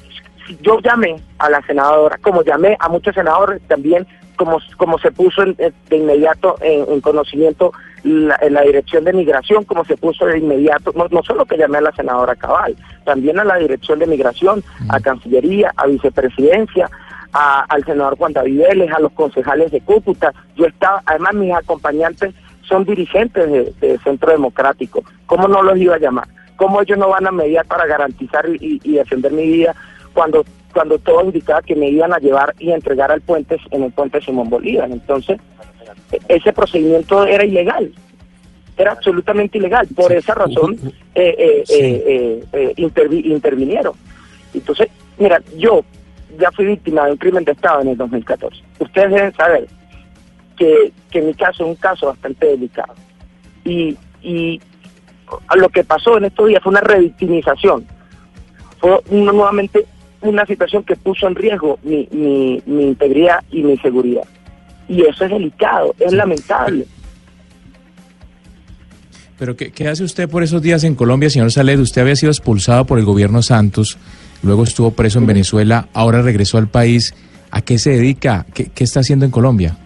si 0.46 0.56
yo 0.62 0.78
llamé 0.80 1.16
a 1.38 1.50
la 1.50 1.60
senadora, 1.62 2.18
como 2.20 2.42
llamé 2.42 2.76
a 2.80 2.88
muchos 2.88 3.14
senadores 3.14 3.60
también, 3.68 4.06
como, 4.36 4.58
como 4.76 4.98
se 4.98 5.10
puso 5.10 5.42
en- 5.42 5.56
en- 5.58 5.74
de 5.88 5.96
inmediato 5.96 6.56
en, 6.60 6.84
en 6.92 7.00
conocimiento 7.00 7.72
la, 8.04 8.38
en 8.40 8.54
la 8.54 8.62
dirección 8.62 9.02
de 9.04 9.12
migración, 9.12 9.64
como 9.64 9.84
se 9.84 9.96
puso 9.96 10.26
de 10.26 10.38
inmediato, 10.38 10.92
no, 10.94 11.08
no 11.10 11.22
solo 11.24 11.44
que 11.44 11.56
llamé 11.56 11.78
a 11.78 11.82
la 11.82 11.92
senadora 11.92 12.36
Cabal, 12.36 12.76
también 13.04 13.40
a 13.40 13.44
la 13.44 13.56
dirección 13.56 13.98
de 13.98 14.06
migración, 14.06 14.62
a 14.90 15.00
Cancillería, 15.00 15.72
a 15.76 15.86
Vicepresidencia, 15.88 16.88
a- 17.32 17.64
al 17.68 17.84
senador 17.84 18.16
Juan 18.18 18.32
David 18.32 18.60
Vélez, 18.68 18.90
a 18.92 19.00
los 19.00 19.12
concejales 19.12 19.70
de 19.70 19.80
Cúcuta. 19.80 20.32
Yo 20.56 20.66
estaba, 20.66 21.02
además 21.06 21.34
mis 21.34 21.52
acompañantes 21.54 22.34
son 22.62 22.84
dirigentes 22.84 23.50
de, 23.50 23.72
de 23.80 23.98
Centro 24.00 24.30
Democrático. 24.32 25.02
¿Cómo 25.26 25.48
no 25.48 25.62
los 25.62 25.78
iba 25.78 25.94
a 25.94 25.98
llamar? 25.98 26.28
¿Cómo 26.56 26.82
ellos 26.82 26.98
no 26.98 27.08
van 27.08 27.26
a 27.26 27.30
mediar 27.32 27.64
para 27.66 27.86
garantizar 27.86 28.46
y, 28.60 28.80
y 28.82 28.92
defender 28.94 29.32
mi 29.32 29.46
vida 29.46 29.74
cuando 30.12 30.44
cuando 30.72 30.98
todo 30.98 31.24
indicaba 31.24 31.62
que 31.62 31.74
me 31.74 31.88
iban 31.88 32.12
a 32.12 32.18
llevar 32.18 32.54
y 32.58 32.70
entregar 32.72 33.10
al 33.10 33.22
puente 33.22 33.56
en 33.70 33.84
el 33.84 33.90
puente 33.92 34.20
Simón 34.20 34.50
Bolívar? 34.50 34.90
Entonces, 34.90 35.38
ese 36.28 36.52
procedimiento 36.52 37.24
era 37.26 37.44
ilegal. 37.44 37.90
Era 38.76 38.92
absolutamente 38.92 39.58
ilegal. 39.58 39.88
Por 39.96 40.12
esa 40.12 40.34
razón 40.34 40.76
eh, 41.14 41.34
eh, 41.38 41.62
Sí. 41.64 41.74
eh, 41.80 42.02
eh, 42.06 42.44
eh, 42.52 42.72
intervi- 42.76 43.24
intervinieron. 43.24 43.94
Entonces, 44.54 44.88
mira, 45.18 45.40
yo 45.56 45.82
ya 46.38 46.50
fui 46.52 46.64
víctima 46.66 47.04
de 47.06 47.12
un 47.12 47.18
crimen 47.18 47.44
de 47.44 47.52
Estado 47.52 47.82
en 47.82 47.88
el 47.88 47.96
2014. 47.96 48.62
Ustedes 48.78 49.10
deben 49.10 49.34
saber 49.34 49.66
que, 50.56 50.92
que 51.10 51.20
mi 51.22 51.34
caso 51.34 51.64
es 51.64 51.68
un 51.70 51.74
caso 51.76 52.06
bastante 52.06 52.46
delicado. 52.46 52.94
Y, 53.64 53.96
y 54.22 54.60
lo 55.56 55.68
que 55.68 55.84
pasó 55.84 56.16
en 56.18 56.24
estos 56.26 56.48
días 56.48 56.62
fue 56.62 56.70
una 56.70 56.80
revictimización. 56.80 57.86
Fue 58.78 59.00
una- 59.10 59.32
nuevamente 59.32 59.84
una 60.20 60.44
situación 60.46 60.82
que 60.82 60.96
puso 60.96 61.28
en 61.28 61.34
riesgo 61.36 61.78
mi, 61.82 62.08
mi, 62.10 62.60
mi 62.66 62.84
integridad 62.84 63.44
y 63.50 63.62
mi 63.62 63.76
seguridad. 63.78 64.24
Y 64.88 65.02
eso 65.02 65.24
es 65.24 65.30
delicado, 65.30 65.94
es 65.98 66.12
lamentable. 66.12 66.86
Pero 69.38 69.54
¿qué, 69.56 69.70
qué 69.70 69.86
hace 69.88 70.02
usted 70.02 70.28
por 70.28 70.42
esos 70.42 70.60
días 70.62 70.82
en 70.84 70.94
Colombia, 70.96 71.30
señor 71.30 71.52
Saled? 71.52 71.78
Usted 71.78 72.02
había 72.02 72.16
sido 72.16 72.32
expulsado 72.32 72.84
por 72.86 72.98
el 72.98 73.04
gobierno 73.04 73.42
Santos, 73.42 73.96
luego 74.42 74.64
estuvo 74.64 74.90
preso 74.92 75.18
en 75.18 75.26
Venezuela, 75.26 75.88
ahora 75.92 76.22
regresó 76.22 76.58
al 76.58 76.68
país. 76.68 77.14
¿A 77.50 77.62
qué 77.62 77.78
se 77.78 77.90
dedica? 77.90 78.44
¿Qué, 78.52 78.66
qué 78.74 78.84
está 78.84 79.00
haciendo 79.00 79.24
en 79.24 79.30
Colombia? 79.30 79.76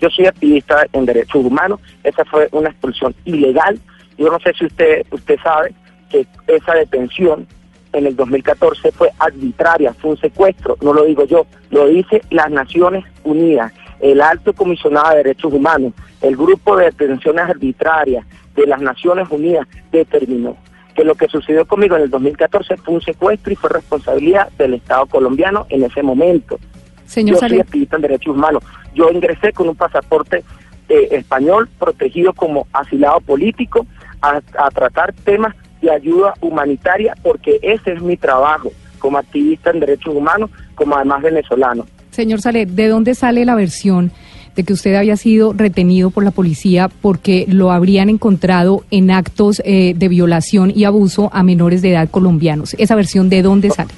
Yo 0.00 0.08
soy 0.10 0.26
activista 0.26 0.86
en 0.92 1.06
derechos 1.06 1.44
humanos, 1.44 1.80
esa 2.04 2.24
fue 2.24 2.48
una 2.52 2.68
expulsión 2.68 3.14
ilegal. 3.24 3.80
Yo 4.18 4.30
no 4.30 4.38
sé 4.40 4.52
si 4.58 4.66
usted 4.66 5.04
usted 5.10 5.36
sabe 5.42 5.74
que 6.10 6.26
esa 6.46 6.74
detención 6.74 7.46
en 7.92 8.06
el 8.06 8.14
2014 8.14 8.92
fue 8.92 9.10
arbitraria, 9.18 9.94
fue 9.94 10.12
un 10.12 10.18
secuestro, 10.18 10.76
no 10.82 10.92
lo 10.92 11.04
digo 11.04 11.24
yo, 11.24 11.46
lo 11.70 11.88
dice 11.88 12.20
las 12.30 12.50
Naciones 12.50 13.04
Unidas, 13.24 13.72
el 14.00 14.20
Alto 14.20 14.52
Comisionado 14.52 15.10
de 15.10 15.16
Derechos 15.16 15.52
Humanos, 15.52 15.92
el 16.20 16.36
grupo 16.36 16.76
de 16.76 16.86
detenciones 16.86 17.48
arbitrarias 17.48 18.26
de 18.54 18.66
las 18.66 18.80
Naciones 18.80 19.28
Unidas 19.30 19.66
determinó 19.90 20.56
que 20.96 21.04
lo 21.04 21.14
que 21.14 21.28
sucedió 21.28 21.66
conmigo 21.66 21.94
en 21.96 22.02
el 22.02 22.10
2014 22.10 22.78
fue 22.78 22.94
un 22.94 23.02
secuestro 23.02 23.52
y 23.52 23.56
fue 23.56 23.70
responsabilidad 23.70 24.48
del 24.58 24.74
Estado 24.74 25.06
colombiano 25.06 25.66
en 25.68 25.84
ese 25.84 26.02
momento. 26.02 26.58
Señor 27.04 27.36
Yo 27.40 27.48
soy 27.48 27.60
activista 27.60 27.96
en 27.96 28.02
derechos 28.02 28.34
humanos. 28.34 28.64
Yo 28.94 29.10
ingresé 29.10 29.52
con 29.52 29.68
un 29.68 29.76
pasaporte 29.76 30.42
eh, 30.88 31.08
español 31.12 31.68
protegido 31.78 32.32
como 32.32 32.66
asilado 32.72 33.20
político 33.20 33.86
a, 34.22 34.40
a 34.58 34.70
tratar 34.70 35.12
temas 35.12 35.54
de 35.82 35.90
ayuda 35.90 36.32
humanitaria 36.40 37.14
porque 37.22 37.58
ese 37.62 37.92
es 37.92 38.02
mi 38.02 38.16
trabajo 38.16 38.72
como 38.98 39.18
activista 39.18 39.70
en 39.70 39.80
derechos 39.80 40.14
humanos, 40.14 40.50
como 40.74 40.96
además 40.96 41.22
venezolano. 41.22 41.86
Señor 42.10 42.40
Saled, 42.40 42.68
¿de 42.68 42.88
dónde 42.88 43.14
sale 43.14 43.44
la 43.44 43.54
versión 43.54 44.10
de 44.56 44.64
que 44.64 44.72
usted 44.72 44.94
había 44.94 45.16
sido 45.16 45.52
retenido 45.52 46.10
por 46.10 46.24
la 46.24 46.30
policía 46.32 46.88
porque 47.02 47.44
lo 47.48 47.70
habrían 47.70 48.08
encontrado 48.08 48.82
en 48.90 49.10
actos 49.10 49.62
eh, 49.64 49.92
de 49.94 50.08
violación 50.08 50.72
y 50.74 50.84
abuso 50.84 51.30
a 51.32 51.42
menores 51.42 51.82
de 51.82 51.90
edad 51.92 52.08
colombianos? 52.10 52.74
¿Esa 52.78 52.94
versión 52.96 53.28
de 53.28 53.42
dónde 53.42 53.70
sale? 53.70 53.90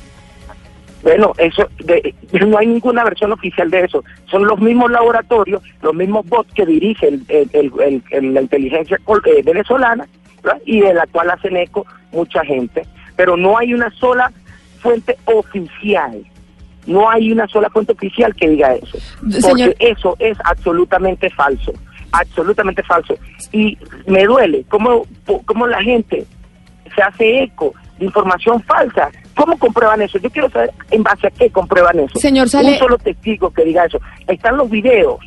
Bueno, 1.02 1.32
eso 1.38 1.68
de- 1.84 2.12
no 2.46 2.58
hay 2.58 2.66
ninguna 2.66 3.04
versión 3.04 3.30
oficial 3.32 3.70
de 3.70 3.84
eso. 3.84 4.04
Son 4.28 4.44
los 4.46 4.60
mismos 4.60 4.90
laboratorios, 4.90 5.62
los 5.80 5.94
mismos 5.94 6.26
bots 6.26 6.52
que 6.54 6.66
dirige 6.66 7.06
el- 7.08 7.22
el- 7.28 7.48
el- 7.52 7.72
el- 7.80 8.02
el- 8.10 8.34
la 8.34 8.42
inteligencia 8.42 8.96
eh, 8.96 9.42
venezolana 9.44 10.06
y 10.66 10.80
de 10.80 10.92
la 10.94 11.06
cual 11.06 11.30
hacen 11.30 11.56
eco 11.56 11.86
mucha 12.12 12.44
gente. 12.44 12.82
Pero 13.16 13.36
no 13.36 13.56
hay 13.58 13.74
una 13.74 13.90
sola 13.92 14.32
fuente 14.80 15.16
oficial. 15.24 16.20
No 16.88 17.08
hay 17.10 17.30
una 17.30 17.46
sola 17.46 17.68
fuente 17.70 17.92
oficial 17.92 18.34
que 18.34 18.48
diga 18.48 18.74
eso. 18.74 18.98
Porque 19.42 19.76
eso 19.78 20.16
es 20.18 20.36
absolutamente 20.44 21.30
falso. 21.30 21.72
Absolutamente 22.12 22.82
falso. 22.82 23.14
Y 23.52 23.76
me 24.06 24.24
duele 24.24 24.64
cómo, 24.68 25.04
cómo 25.44 25.66
la 25.66 25.82
gente 25.82 26.24
se 26.94 27.02
hace 27.02 27.42
eco 27.44 27.74
de 27.98 28.06
información 28.06 28.62
falsa. 28.62 29.10
¿Cómo 29.36 29.56
comprueban 29.58 30.02
eso? 30.02 30.18
Yo 30.18 30.30
quiero 30.30 30.50
saber 30.50 30.70
en 30.90 31.02
base 31.02 31.26
a 31.28 31.30
qué 31.30 31.50
comprueban 31.50 32.00
eso. 32.00 32.18
Señor 32.18 32.48
Sale- 32.48 32.72
Un 32.72 32.78
solo 32.78 32.98
testigo 32.98 33.50
que 33.50 33.64
diga 33.64 33.84
eso. 33.84 34.00
Están 34.26 34.56
los 34.56 34.68
videos. 34.70 35.18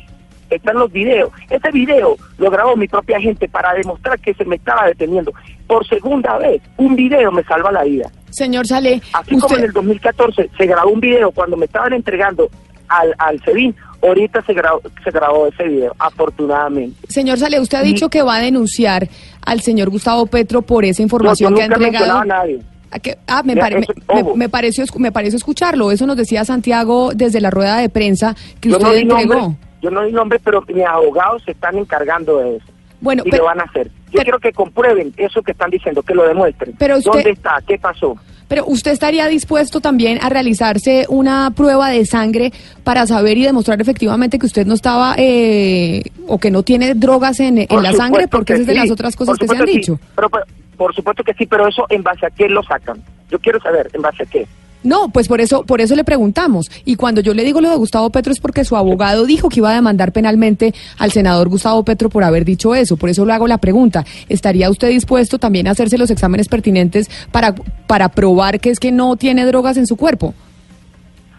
Están 0.56 0.76
los 0.78 0.90
videos. 0.92 1.30
Este 1.50 1.70
video 1.70 2.16
lo 2.38 2.50
grabó 2.50 2.76
mi 2.76 2.88
propia 2.88 3.20
gente 3.20 3.48
para 3.48 3.72
demostrar 3.74 4.18
que 4.20 4.34
se 4.34 4.44
me 4.44 4.56
estaba 4.56 4.86
deteniendo. 4.86 5.32
Por 5.66 5.86
segunda 5.88 6.38
vez, 6.38 6.60
un 6.76 6.94
video 6.96 7.30
me 7.32 7.42
salva 7.44 7.70
la 7.72 7.84
vida. 7.84 8.10
Señor 8.30 8.66
Sale, 8.66 9.02
Así 9.12 9.30
como 9.38 9.46
en 9.48 9.52
usted, 9.52 9.64
el 9.64 9.72
2014 9.72 10.50
se 10.56 10.66
grabó 10.66 10.90
un 10.90 11.00
video 11.00 11.30
cuando 11.32 11.56
me 11.56 11.66
estaban 11.66 11.92
entregando 11.92 12.48
al, 12.88 13.14
al 13.18 13.40
SEBIN, 13.44 13.74
ahorita 14.02 14.42
se 14.42 14.52
grabó, 14.54 14.80
se 15.04 15.10
grabó 15.10 15.46
ese 15.46 15.64
video, 15.64 15.94
afortunadamente. 15.98 17.06
señor 17.08 17.38
Sale, 17.38 17.60
usted 17.60 17.78
ha 17.78 17.82
dicho 17.82 18.08
que 18.08 18.22
va 18.22 18.36
a 18.36 18.40
denunciar 18.40 19.08
al 19.44 19.60
señor 19.60 19.90
Gustavo 19.90 20.26
Petro 20.26 20.62
por 20.62 20.84
esa 20.84 21.02
No, 21.02 21.08
yo 21.08 21.16
información 21.16 21.54
que 21.54 21.62
ha 21.62 21.66
entregado. 21.66 22.18
a 22.18 22.24
nadie. 22.24 22.60
¿A 22.90 22.98
qué? 22.98 23.16
Ah, 23.26 23.42
me, 23.42 23.56
pare- 23.56 23.78
eso- 23.80 23.92
me- 24.14 24.34
me 24.34 24.48
pareció, 24.50 24.84
me 24.98 25.10
pareció 25.12 25.38
escucharlo. 25.38 25.90
Eso 25.90 26.06
nos 26.06 26.16
decía 26.16 26.44
Santiago 26.44 27.12
desde 27.14 27.40
la 27.40 27.50
rueda 27.50 27.78
de 27.78 27.88
prensa 27.88 28.34
que 28.60 28.68
Yo 28.68 28.76
usted 28.76 29.04
no 29.06 29.18
entregó. 29.18 29.34
nombre, 29.40 29.58
yo 29.82 29.90
no 29.90 30.02
di 30.04 30.12
nombre, 30.12 30.38
pero 30.42 30.62
mis 30.68 30.84
abogados 30.86 31.42
se 31.44 31.50
están 31.50 31.76
encargando 31.76 32.38
de 32.38 32.56
eso. 32.56 32.66
Bueno, 33.00 33.22
y 33.26 33.30
pero- 33.30 33.42
lo 33.42 33.48
van 33.48 33.60
a 33.60 33.64
hacer. 33.64 33.88
Yo 33.88 33.92
pero- 34.12 34.22
quiero 34.24 34.38
que 34.38 34.52
comprueben 34.52 35.12
eso 35.16 35.42
que 35.42 35.52
están 35.52 35.70
diciendo, 35.70 36.02
que 36.02 36.14
lo 36.14 36.22
demuestren. 36.26 36.74
Pero 36.78 36.98
usted- 36.98 37.10
¿Dónde 37.10 37.30
está? 37.30 37.58
¿Qué 37.66 37.78
pasó? 37.78 38.16
Pero 38.48 38.66
usted 38.66 38.90
estaría 38.90 39.26
dispuesto 39.28 39.80
también 39.80 40.18
a 40.22 40.28
realizarse 40.28 41.06
una 41.08 41.50
prueba 41.56 41.88
de 41.88 42.04
sangre 42.04 42.52
para 42.84 43.06
saber 43.06 43.38
y 43.38 43.44
demostrar 43.44 43.80
efectivamente 43.80 44.38
que 44.38 44.44
usted 44.44 44.66
no 44.66 44.74
estaba 44.74 45.14
eh, 45.16 46.02
o 46.28 46.38
que 46.38 46.50
no 46.50 46.62
tiene 46.62 46.94
drogas 46.94 47.40
en, 47.40 47.58
en 47.58 47.82
la 47.82 47.92
sangre, 47.94 48.28
porque 48.28 48.52
que 48.52 48.52
esas 48.54 48.60
es 48.60 48.66
de 48.66 48.72
sí, 48.74 48.78
las 48.80 48.90
otras 48.90 49.16
cosas 49.16 49.38
que 49.38 49.48
se 49.48 49.56
han 49.56 49.66
sí. 49.66 49.72
dicho. 49.78 49.98
Pero, 50.14 50.28
pero, 50.28 50.44
por 50.76 50.94
supuesto 50.94 51.24
que 51.24 51.32
sí, 51.32 51.46
pero 51.46 51.66
eso 51.66 51.86
en 51.88 52.02
base 52.02 52.26
a 52.26 52.30
qué 52.30 52.46
lo 52.48 52.62
sacan. 52.62 53.02
Yo 53.30 53.38
quiero 53.38 53.58
saber 53.58 53.88
en 53.94 54.02
base 54.02 54.22
a 54.24 54.26
qué. 54.26 54.46
No, 54.82 55.08
pues 55.08 55.28
por 55.28 55.40
eso, 55.40 55.64
por 55.64 55.80
eso 55.80 55.94
le 55.94 56.04
preguntamos. 56.04 56.70
Y 56.84 56.96
cuando 56.96 57.20
yo 57.20 57.34
le 57.34 57.44
digo 57.44 57.60
lo 57.60 57.70
de 57.70 57.76
Gustavo 57.76 58.10
Petro 58.10 58.32
es 58.32 58.40
porque 58.40 58.64
su 58.64 58.76
abogado 58.76 59.26
dijo 59.26 59.48
que 59.48 59.60
iba 59.60 59.70
a 59.70 59.74
demandar 59.74 60.12
penalmente 60.12 60.74
al 60.98 61.12
senador 61.12 61.48
Gustavo 61.48 61.84
Petro 61.84 62.08
por 62.08 62.24
haber 62.24 62.44
dicho 62.44 62.74
eso. 62.74 62.96
Por 62.96 63.08
eso 63.08 63.24
le 63.24 63.32
hago 63.32 63.46
la 63.46 63.58
pregunta. 63.58 64.04
¿Estaría 64.28 64.70
usted 64.70 64.88
dispuesto 64.88 65.38
también 65.38 65.68
a 65.68 65.72
hacerse 65.72 65.98
los 65.98 66.10
exámenes 66.10 66.48
pertinentes 66.48 67.10
para, 67.30 67.54
para 67.86 68.08
probar 68.08 68.60
que 68.60 68.70
es 68.70 68.80
que 68.80 68.92
no 68.92 69.16
tiene 69.16 69.46
drogas 69.46 69.76
en 69.76 69.86
su 69.86 69.96
cuerpo? 69.96 70.34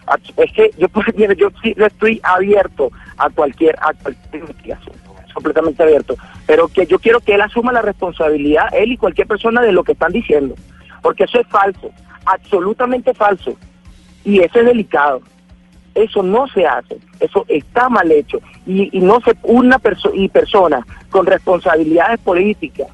Ah, 0.08 0.18
Es 0.38 0.52
que 0.52 0.72
yo, 0.78 0.90
pues, 0.90 1.08
yo 1.16 1.50
yo 1.76 1.86
estoy 1.86 2.20
abierto 2.24 2.92
a 3.18 3.30
cualquier, 3.30 3.76
a 3.80 3.94
cualquier 3.94 4.44
completamente 5.34 5.84
abierto. 5.84 6.16
Pero 6.46 6.68
que 6.68 6.86
yo 6.86 7.00
quiero 7.00 7.20
que 7.20 7.36
él 7.36 7.42
asuma 7.42 7.74
la 7.74 7.82
responsabilidad, 7.82 8.68
él 8.74 8.94
y 8.94 8.98
cualquier 8.98 9.28
persona, 9.28 9.62
de 9.62 9.72
lo 9.72 9.84
que 9.84 9.94
están 9.94 10.12
diciendo. 10.12 10.56
Porque 11.02 11.26
eso 11.26 11.40
es 11.42 11.48
falso, 11.48 11.92
absolutamente 12.26 13.14
falso. 13.14 13.56
Y 14.24 14.40
eso 14.40 14.60
es 14.60 14.66
delicado. 14.66 15.22
Eso 15.96 16.24
no 16.24 16.48
se 16.48 16.66
hace, 16.66 16.98
eso 17.20 17.46
está 17.48 17.88
mal 17.88 18.12
hecho. 18.12 18.40
Y, 18.66 18.90
y 18.98 19.00
no 19.02 19.20
se, 19.22 19.36
una 19.44 19.78
persona 19.78 20.16
y 20.16 20.28
personas 20.28 20.84
con 21.12 21.28
responsabilidades 21.28 22.20
políticas, 22.22 22.88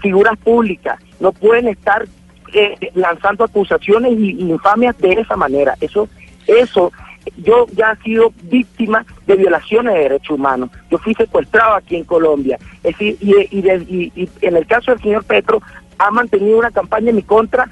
figuras 0.00 0.36
públicas, 0.38 0.98
no 1.20 1.30
pueden 1.30 1.68
estar 1.68 2.04
eh, 2.52 2.74
lanzando 2.94 3.44
acusaciones 3.44 4.18
y, 4.18 4.30
infamias 4.40 4.98
de 4.98 5.12
esa 5.12 5.36
manera. 5.36 5.76
Eso, 5.80 6.08
eso, 6.48 6.90
yo 7.36 7.66
ya 7.76 7.92
he 7.92 8.02
sido 8.02 8.32
víctima 8.42 9.06
de 9.28 9.36
violaciones 9.36 9.94
de 9.94 10.00
derechos 10.00 10.30
humanos. 10.36 10.70
Yo 10.90 10.98
fui 10.98 11.14
secuestrado 11.14 11.76
aquí 11.76 11.94
en 11.94 12.02
Colombia. 12.04 12.58
Es 12.82 12.98
decir, 12.98 13.16
y, 13.20 13.34
y 13.56 13.70
y- 13.88 14.12
y 14.16 14.28
en 14.40 14.56
el 14.56 14.66
caso 14.66 14.90
del 14.90 15.00
señor 15.00 15.22
Petro, 15.24 15.62
ha 15.98 16.10
mantenido 16.10 16.58
una 16.58 16.72
campaña 16.72 17.10
en 17.10 17.16
mi 17.16 17.22
contra 17.22 17.70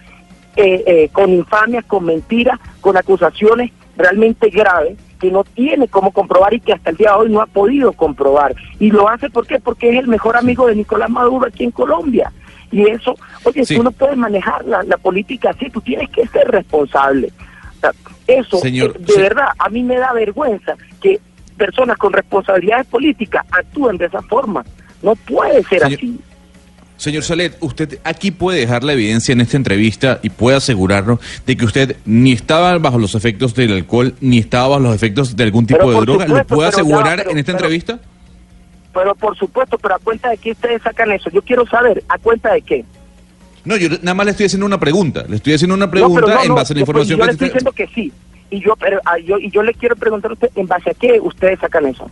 eh, 0.56 0.82
eh, 0.86 1.08
con 1.12 1.30
infamias, 1.32 1.84
con 1.84 2.04
mentiras, 2.04 2.58
con 2.80 2.96
acusaciones 2.96 3.70
realmente 3.96 4.48
graves 4.50 4.96
que 5.20 5.30
no 5.30 5.44
tiene 5.44 5.86
cómo 5.88 6.12
comprobar 6.12 6.54
y 6.54 6.60
que 6.60 6.72
hasta 6.72 6.90
el 6.90 6.96
día 6.96 7.10
de 7.10 7.16
hoy 7.16 7.28
no 7.30 7.40
ha 7.42 7.46
podido 7.46 7.92
comprobar. 7.92 8.54
Y 8.78 8.90
lo 8.90 9.08
hace 9.08 9.28
¿por 9.28 9.46
qué? 9.46 9.60
Porque 9.60 9.90
es 9.90 9.98
el 9.98 10.08
mejor 10.08 10.36
amigo 10.36 10.66
de 10.66 10.74
Nicolás 10.76 11.10
Maduro 11.10 11.46
aquí 11.46 11.64
en 11.64 11.70
Colombia. 11.72 12.32
Y 12.72 12.88
eso, 12.88 13.14
oye, 13.44 13.64
Sí. 13.66 13.76
tú 13.76 13.82
no 13.82 13.90
puedes 13.90 14.16
manejar 14.16 14.64
la, 14.64 14.82
la 14.84 14.96
política 14.96 15.50
así, 15.50 15.68
tú 15.68 15.80
tienes 15.82 16.08
que 16.10 16.26
ser 16.28 16.48
responsable. 16.48 17.30
O 17.76 17.80
sea, 17.80 17.92
eso, 18.26 18.58
Señor, 18.58 18.94
eh, 18.96 19.00
de 19.00 19.12
sí. 19.12 19.20
verdad, 19.20 19.48
a 19.58 19.68
mí 19.68 19.82
me 19.82 19.96
da 19.96 20.12
vergüenza 20.14 20.74
que 21.02 21.20
personas 21.58 21.98
con 21.98 22.12
responsabilidades 22.14 22.86
políticas 22.86 23.44
actúen 23.50 23.98
de 23.98 24.06
esa 24.06 24.22
forma. 24.22 24.64
No 25.02 25.14
puede 25.16 25.62
ser 25.64 25.80
Señor- 25.82 25.98
así. 25.98 26.20
Señor 27.00 27.22
Salet, 27.22 27.56
usted 27.60 27.98
aquí 28.04 28.30
puede 28.30 28.58
dejar 28.60 28.84
la 28.84 28.92
evidencia 28.92 29.32
en 29.32 29.40
esta 29.40 29.56
entrevista 29.56 30.18
y 30.22 30.28
puede 30.28 30.58
asegurarnos 30.58 31.18
de 31.46 31.56
que 31.56 31.64
usted 31.64 31.96
ni 32.04 32.32
estaba 32.32 32.76
bajo 32.76 32.98
los 32.98 33.14
efectos 33.14 33.54
del 33.54 33.72
alcohol 33.72 34.14
ni 34.20 34.36
estaba 34.36 34.68
bajo 34.68 34.80
los 34.82 34.94
efectos 34.94 35.34
de 35.34 35.44
algún 35.44 35.66
tipo 35.66 35.78
Pero 35.78 35.92
de 35.92 36.00
droga. 36.02 36.26
¿Lo 36.26 36.44
puede 36.46 36.70
ya, 36.70 36.76
asegurar 36.76 37.16
pero- 37.20 37.30
en 37.30 37.38
esta 37.38 37.52
pero- 37.52 37.58
entrevista? 37.64 38.00
Pero 38.92 39.14
por 39.14 39.34
supuesto, 39.38 39.78
pero 39.78 39.94
a 39.94 39.98
cuenta 39.98 40.28
de 40.28 40.36
qué 40.36 40.50
ustedes 40.50 40.82
sacan 40.82 41.10
eso. 41.12 41.30
Yo 41.30 41.40
quiero 41.40 41.66
saber, 41.68 42.04
¿a 42.06 42.18
cuenta 42.18 42.52
de 42.52 42.60
qué? 42.60 42.84
No, 43.64 43.78
yo 43.78 43.88
nada 44.02 44.12
más 44.12 44.26
le 44.26 44.32
estoy 44.32 44.44
haciendo 44.46 44.66
una 44.66 44.78
pregunta. 44.78 45.24
Le 45.26 45.36
estoy 45.36 45.54
haciendo 45.54 45.74
una 45.76 45.90
pregunta 45.90 46.20
no, 46.20 46.42
en 46.42 46.48
no, 46.48 46.54
base 46.56 46.74
a 46.74 46.76
la 46.76 46.80
yo- 46.80 46.86
pues, 46.86 46.98
información 47.08 47.18
yo 47.18 47.24
le 47.24 47.28
que 47.28 47.32
estoy 47.32 47.46
usted- 47.48 47.60
diciendo 47.60 47.72
que 47.72 47.86
sí. 47.94 48.12
Y 48.50 48.60
yo, 48.60 48.74
pero, 48.76 49.00
ah, 49.06 49.16
yo, 49.24 49.38
y 49.38 49.50
yo 49.50 49.62
le 49.62 49.72
quiero 49.72 49.96
preguntar 49.96 50.32
a 50.32 50.34
usted, 50.34 50.50
¿en 50.54 50.66
base 50.66 50.90
a 50.90 50.94
qué 50.94 51.18
ustedes 51.18 51.58
sacan 51.60 51.86
eso? 51.86 52.10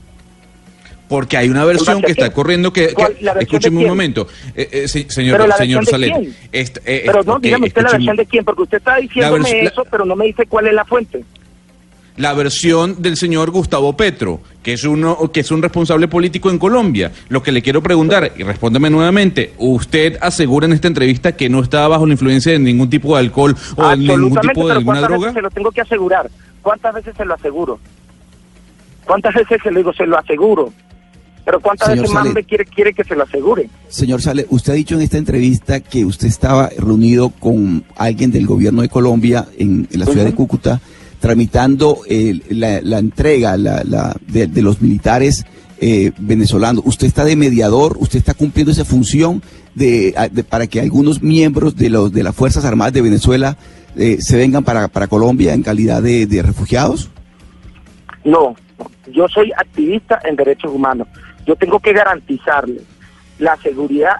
Porque 1.08 1.36
hay 1.38 1.48
una 1.48 1.64
versión 1.64 1.96
¿En 1.96 2.02
base 2.02 2.14
que 2.14 2.20
está 2.20 2.32
corriendo 2.34 2.72
que... 2.72 2.88
que- 2.88 2.94
¿Cuál? 2.94 3.16
¿La 3.20 3.32
versión 3.34 3.56
escúcheme 3.56 3.80
un 3.82 3.88
momento. 3.88 4.28
Eh, 4.54 4.68
eh, 4.72 4.88
sí, 4.88 5.06
señor, 5.08 5.38
¿Pero 5.40 5.56
señor 5.56 5.80
versión 5.80 5.84
de 5.84 5.90
Salet. 5.90 6.12
quién? 6.12 6.36
est- 6.52 6.78
eh, 6.84 7.02
Pero 7.06 7.22
no, 7.22 7.32
ok, 7.34 7.40
dígame 7.42 7.66
usted 7.68 7.82
la 7.82 7.90
versión 7.92 8.16
de 8.16 8.26
quién, 8.26 8.44
porque 8.44 8.62
usted 8.62 8.78
está 8.78 8.96
diciéndome 8.96 9.60
eso, 9.64 9.84
pero 9.90 10.04
no 10.04 10.14
me 10.16 10.26
dice 10.26 10.46
cuál 10.46 10.66
es 10.66 10.74
la 10.74 10.84
fuente. 10.84 11.24
la 12.18 12.34
versión 12.34 13.00
del 13.00 13.16
señor 13.16 13.50
Gustavo 13.52 13.96
Petro, 13.96 14.40
que 14.62 14.72
es 14.72 14.82
uno 14.84 15.30
que 15.32 15.38
es 15.40 15.50
un 15.52 15.62
responsable 15.62 16.08
político 16.08 16.50
en 16.50 16.58
Colombia. 16.58 17.12
Lo 17.28 17.42
que 17.44 17.52
le 17.52 17.62
quiero 17.62 17.80
preguntar 17.80 18.32
y 18.36 18.42
respóndeme 18.42 18.90
nuevamente, 18.90 19.52
¿usted 19.58 20.18
asegura 20.20 20.66
en 20.66 20.72
esta 20.72 20.88
entrevista 20.88 21.32
que 21.36 21.48
no 21.48 21.62
estaba 21.62 21.86
bajo 21.88 22.06
la 22.06 22.12
influencia 22.14 22.50
de 22.52 22.58
ningún 22.58 22.90
tipo 22.90 23.14
de 23.14 23.20
alcohol 23.20 23.56
o 23.76 23.88
de 23.88 23.96
ningún 23.96 24.34
tipo 24.40 24.66
de 24.66 24.72
alguna 24.74 24.98
¿cuántas 24.98 25.08
droga? 25.08 25.18
veces 25.28 25.34
se 25.34 25.42
lo 25.42 25.50
tengo 25.50 25.70
que 25.70 25.80
asegurar? 25.80 26.28
¿Cuántas 26.60 26.92
veces 26.96 27.14
se 27.16 27.24
lo 27.24 27.34
aseguro? 27.34 27.78
¿Cuántas 29.04 29.34
veces 29.34 29.60
se 29.62 29.70
lo 29.70 29.78
digo, 29.78 29.92
se 29.94 30.04
lo 30.06 30.18
aseguro? 30.18 30.72
Pero 31.48 31.60
¿cuántas 31.60 31.88
Señor 31.88 32.02
veces 32.02 32.14
más 32.14 32.34
me 32.34 32.44
quiere, 32.44 32.66
quiere 32.66 32.92
que 32.92 33.02
se 33.04 33.16
lo 33.16 33.22
asegure? 33.22 33.70
Señor 33.88 34.20
Sale, 34.20 34.44
usted 34.50 34.74
ha 34.74 34.76
dicho 34.76 34.96
en 34.96 35.00
esta 35.00 35.16
entrevista 35.16 35.80
que 35.80 36.04
usted 36.04 36.26
estaba 36.28 36.68
reunido 36.76 37.30
con 37.30 37.84
alguien 37.96 38.30
del 38.30 38.46
gobierno 38.46 38.82
de 38.82 38.90
Colombia 38.90 39.46
en, 39.56 39.88
en 39.90 39.98
la 39.98 40.04
ciudad 40.04 40.26
de 40.26 40.34
Cúcuta 40.34 40.78
tramitando 41.20 42.00
eh, 42.06 42.38
la, 42.50 42.82
la 42.82 42.98
entrega 42.98 43.56
la, 43.56 43.82
la- 43.82 44.14
de, 44.26 44.46
de 44.46 44.60
los 44.60 44.82
militares 44.82 45.46
eh, 45.80 46.12
venezolanos. 46.18 46.82
Usted 46.84 47.06
está 47.06 47.24
de 47.24 47.34
mediador, 47.34 47.96
usted 47.98 48.18
está 48.18 48.34
cumpliendo 48.34 48.70
esa 48.70 48.84
función 48.84 49.42
de, 49.74 50.14
para 50.50 50.66
que 50.66 50.82
algunos 50.82 51.22
miembros 51.22 51.76
de, 51.76 51.88
los, 51.88 52.12
de 52.12 52.24
las 52.24 52.34
Fuerzas 52.36 52.66
Armadas 52.66 52.92
de 52.92 53.00
Venezuela 53.00 53.56
eh, 53.96 54.18
se 54.20 54.36
vengan 54.36 54.64
para, 54.64 54.88
para 54.88 55.06
Colombia 55.06 55.54
en 55.54 55.62
calidad 55.62 56.02
de, 56.02 56.26
de 56.26 56.42
refugiados. 56.42 57.08
No, 58.22 58.54
yo 59.10 59.26
soy 59.28 59.50
activista 59.56 60.20
en 60.28 60.36
derechos 60.36 60.70
humanos. 60.74 61.08
Yo 61.48 61.56
tengo 61.56 61.80
que 61.80 61.94
garantizarle 61.94 62.82
la 63.38 63.56
seguridad, 63.56 64.16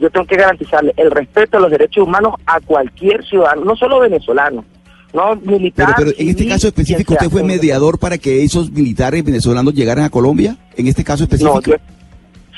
yo 0.00 0.10
tengo 0.10 0.26
que 0.26 0.34
garantizarle 0.34 0.92
el 0.96 1.08
respeto 1.12 1.58
a 1.58 1.60
los 1.60 1.70
derechos 1.70 2.04
humanos 2.04 2.34
a 2.46 2.58
cualquier 2.58 3.24
ciudadano, 3.24 3.64
no 3.64 3.76
solo 3.76 4.00
venezolano, 4.00 4.64
no 5.12 5.36
militar. 5.36 5.94
Pero, 5.96 6.10
pero 6.10 6.18
en 6.18 6.28
este 6.30 6.48
caso 6.48 6.66
específico. 6.66 7.12
¿usted 7.12 7.30
fue 7.30 7.44
mediador 7.44 8.00
para 8.00 8.18
que 8.18 8.42
esos 8.42 8.72
militares 8.72 9.22
venezolanos 9.24 9.72
llegaran 9.72 10.04
a 10.04 10.10
Colombia? 10.10 10.56
En 10.76 10.88
este 10.88 11.04
caso 11.04 11.22
específico. 11.22 11.54
No, 11.54 11.62
yo, 11.62 11.76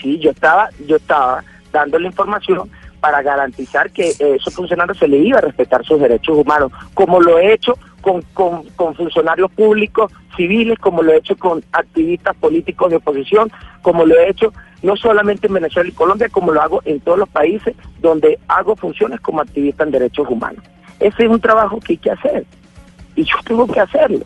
sí, 0.00 0.18
yo 0.18 0.30
estaba, 0.30 0.70
yo 0.88 0.96
estaba 0.96 1.44
dando 1.70 1.98
la 1.98 2.06
información 2.06 2.70
para 3.00 3.20
garantizar 3.20 3.90
que 3.90 4.14
esos 4.18 4.54
funcionarios 4.54 4.96
se 4.96 5.08
le 5.08 5.18
iba 5.18 5.36
a 5.36 5.42
respetar 5.42 5.84
sus 5.84 6.00
derechos 6.00 6.38
humanos, 6.38 6.72
como 6.94 7.20
lo 7.20 7.38
he 7.38 7.52
hecho 7.52 7.74
con, 8.06 8.22
con, 8.34 8.62
con 8.76 8.94
funcionarios 8.94 9.50
públicos 9.50 10.12
civiles, 10.36 10.78
como 10.78 11.02
lo 11.02 11.12
he 11.12 11.16
hecho 11.16 11.36
con 11.36 11.64
activistas 11.72 12.36
políticos 12.36 12.88
de 12.88 12.98
oposición, 12.98 13.50
como 13.82 14.06
lo 14.06 14.14
he 14.14 14.30
hecho 14.30 14.52
no 14.84 14.94
solamente 14.94 15.48
en 15.48 15.54
Venezuela 15.54 15.88
y 15.88 15.92
Colombia, 15.92 16.28
como 16.28 16.52
lo 16.52 16.62
hago 16.62 16.82
en 16.84 17.00
todos 17.00 17.18
los 17.18 17.28
países 17.28 17.74
donde 18.00 18.38
hago 18.46 18.76
funciones 18.76 19.18
como 19.18 19.40
activista 19.40 19.82
en 19.82 19.90
derechos 19.90 20.28
humanos. 20.30 20.62
Ese 21.00 21.24
es 21.24 21.28
un 21.28 21.40
trabajo 21.40 21.80
que 21.80 21.94
hay 21.94 21.96
que 21.96 22.12
hacer 22.12 22.46
y 23.16 23.24
yo 23.24 23.38
tengo 23.44 23.66
que 23.66 23.80
hacerlo. 23.80 24.24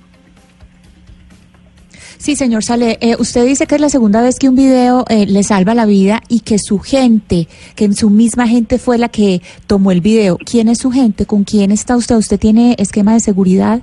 Sí, 2.21 2.37
señor 2.37 2.63
Sale, 2.63 2.99
eh, 3.01 3.17
usted 3.19 3.47
dice 3.47 3.67
que 3.67 3.77
es 3.77 3.81
la 3.81 3.89
segunda 3.89 4.21
vez 4.21 4.39
que 4.39 4.51
un 4.51 4.55
video 4.55 5.07
eh, 5.09 5.25
le 5.27 5.43
salva 5.43 5.75
la 5.75 5.87
vida 5.87 6.21
y 6.29 6.41
que 6.41 6.59
su 6.59 6.79
gente, 6.79 7.49
que 7.75 7.91
su 7.95 8.11
misma 8.11 8.47
gente 8.47 8.79
fue 8.79 8.99
la 8.99 9.09
que 9.09 9.41
tomó 9.67 9.91
el 9.91 10.03
video. 10.03 10.37
¿Quién 10.37 10.69
es 10.69 10.79
su 10.79 10.91
gente? 10.91 11.25
¿Con 11.25 11.45
quién 11.45 11.71
está 11.71 11.97
usted? 11.97 12.17
¿Usted 12.17 12.39
tiene 12.39 12.77
esquema 12.79 13.15
de 13.15 13.21
seguridad? 13.21 13.81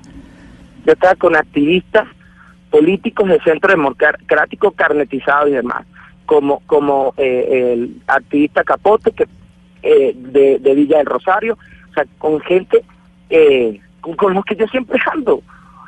yo 0.87 0.93
estaba 0.93 1.15
con 1.15 1.35
activistas 1.35 2.07
políticos 2.69 3.27
del 3.27 3.43
Centro 3.43 3.71
Democrático 3.71 4.71
carnetizado 4.71 5.49
y 5.49 5.51
demás, 5.51 5.85
como 6.25 6.61
como 6.65 7.13
eh, 7.17 7.73
el 7.73 8.01
activista 8.07 8.63
Capote 8.63 9.11
que 9.11 9.27
eh, 9.83 10.13
de, 10.15 10.59
de 10.59 10.75
Villa 10.75 10.97
del 10.97 11.07
Rosario, 11.07 11.57
o 11.89 11.93
sea, 11.93 12.05
con 12.17 12.39
gente 12.39 12.85
eh, 13.29 13.81
con, 13.99 14.15
con 14.15 14.33
los 14.33 14.45
que 14.45 14.55
yo 14.55 14.65
siempre 14.67 14.97
ando, 15.13 15.41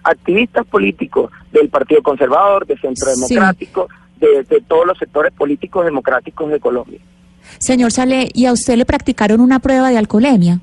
activistas 0.04 0.66
políticos 0.66 1.32
del 1.52 1.70
Partido 1.70 2.02
Conservador, 2.04 2.66
del 2.66 2.80
Centro 2.80 3.08
Sí. 3.14 3.34
Democrático, 3.34 3.88
de, 4.18 4.44
de 4.44 4.62
todos 4.68 4.86
los 4.86 4.98
sectores 4.98 5.32
políticos 5.34 5.86
democráticos 5.86 6.50
de 6.52 6.60
Colombia. 6.60 7.00
Señor 7.58 7.92
Sale, 7.92 8.30
¿y 8.34 8.46
a 8.46 8.52
usted 8.54 8.76
le 8.78 8.86
practicaron 8.86 9.40
una 9.42 9.60
prueba 9.60 9.90
de 9.90 9.98
alcoholemia? 9.98 10.60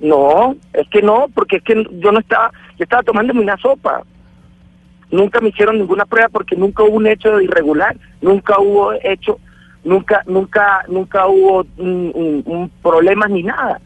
No, 0.00 0.56
es 0.72 0.88
que 0.88 1.02
no, 1.02 1.26
porque 1.34 1.56
es 1.56 1.62
que 1.62 1.84
yo 1.98 2.10
no 2.12 2.20
estaba, 2.20 2.50
yo 2.78 2.84
estaba 2.84 3.02
tomándome 3.02 3.40
una 3.40 3.56
sopa. 3.58 4.02
Nunca 5.10 5.40
me 5.40 5.48
hicieron 5.48 5.78
ninguna 5.78 6.04
prueba 6.06 6.28
porque 6.28 6.56
nunca 6.56 6.82
hubo 6.84 6.96
un 6.96 7.06
hecho 7.06 7.40
irregular, 7.40 7.96
nunca 8.22 8.60
hubo 8.60 8.92
hecho, 9.02 9.38
nunca, 9.84 10.22
nunca, 10.26 10.84
nunca 10.88 11.26
hubo 11.26 11.66
un, 11.78 12.12
un- 12.14 12.42
un 12.46 12.70
problemas 12.82 13.28
ni 13.30 13.42
nada. 13.42 13.80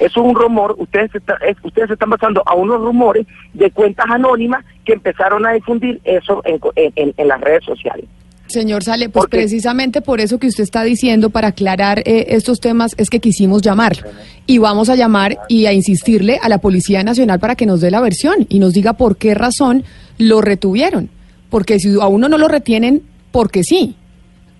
Eso 0.00 0.20
es 0.20 0.26
un 0.26 0.34
rumor, 0.34 0.74
ustedes 0.78 1.10
se, 1.12 1.18
está- 1.18 1.36
es- 1.46 1.56
ustedes 1.62 1.88
se 1.88 1.92
están 1.94 2.10
basando 2.10 2.42
a 2.46 2.54
unos 2.54 2.80
rumores 2.80 3.26
de 3.52 3.70
cuentas 3.70 4.06
anónimas 4.10 4.64
que 4.84 4.92
empezaron 4.94 5.46
a 5.46 5.52
difundir 5.52 6.00
eso 6.04 6.42
en- 6.44 6.58
en- 6.96 7.14
en 7.16 7.28
las 7.28 7.40
redes 7.40 7.64
sociales. 7.64 8.06
Señor 8.46 8.84
Sale, 8.84 9.08
pues 9.08 9.24
precisamente 9.30 10.02
por 10.02 10.20
eso 10.20 10.38
que 10.38 10.48
usted 10.48 10.64
está 10.64 10.82
diciendo, 10.82 11.30
para 11.30 11.48
aclarar 11.48 12.00
eh, 12.00 12.26
estos 12.28 12.60
temas, 12.60 12.92
es 12.98 13.08
que 13.08 13.18
quisimos 13.18 13.62
llamarlo. 13.62 14.08
Y 14.46 14.58
vamos 14.58 14.90
a 14.90 14.96
llamar 14.96 15.38
y 15.48 15.64
a 15.66 15.72
insistirle 15.72 16.38
a 16.42 16.48
la 16.50 16.58
Policía 16.58 17.02
Nacional 17.02 17.40
para 17.40 17.54
que 17.56 17.64
nos 17.64 17.80
dé 17.80 17.90
la 17.90 18.00
versión 18.02 18.46
y 18.50 18.58
nos 18.58 18.74
diga 18.74 18.92
por 18.92 19.16
qué 19.16 19.32
razón 19.34 19.84
lo 20.18 20.42
retuvieron. 20.42 21.08
Porque 21.48 21.78
si 21.78 21.98
a 21.98 22.06
uno 22.06 22.28
no 22.28 22.36
lo 22.36 22.48
retienen, 22.48 23.02
porque 23.32 23.64
sí. 23.64 23.96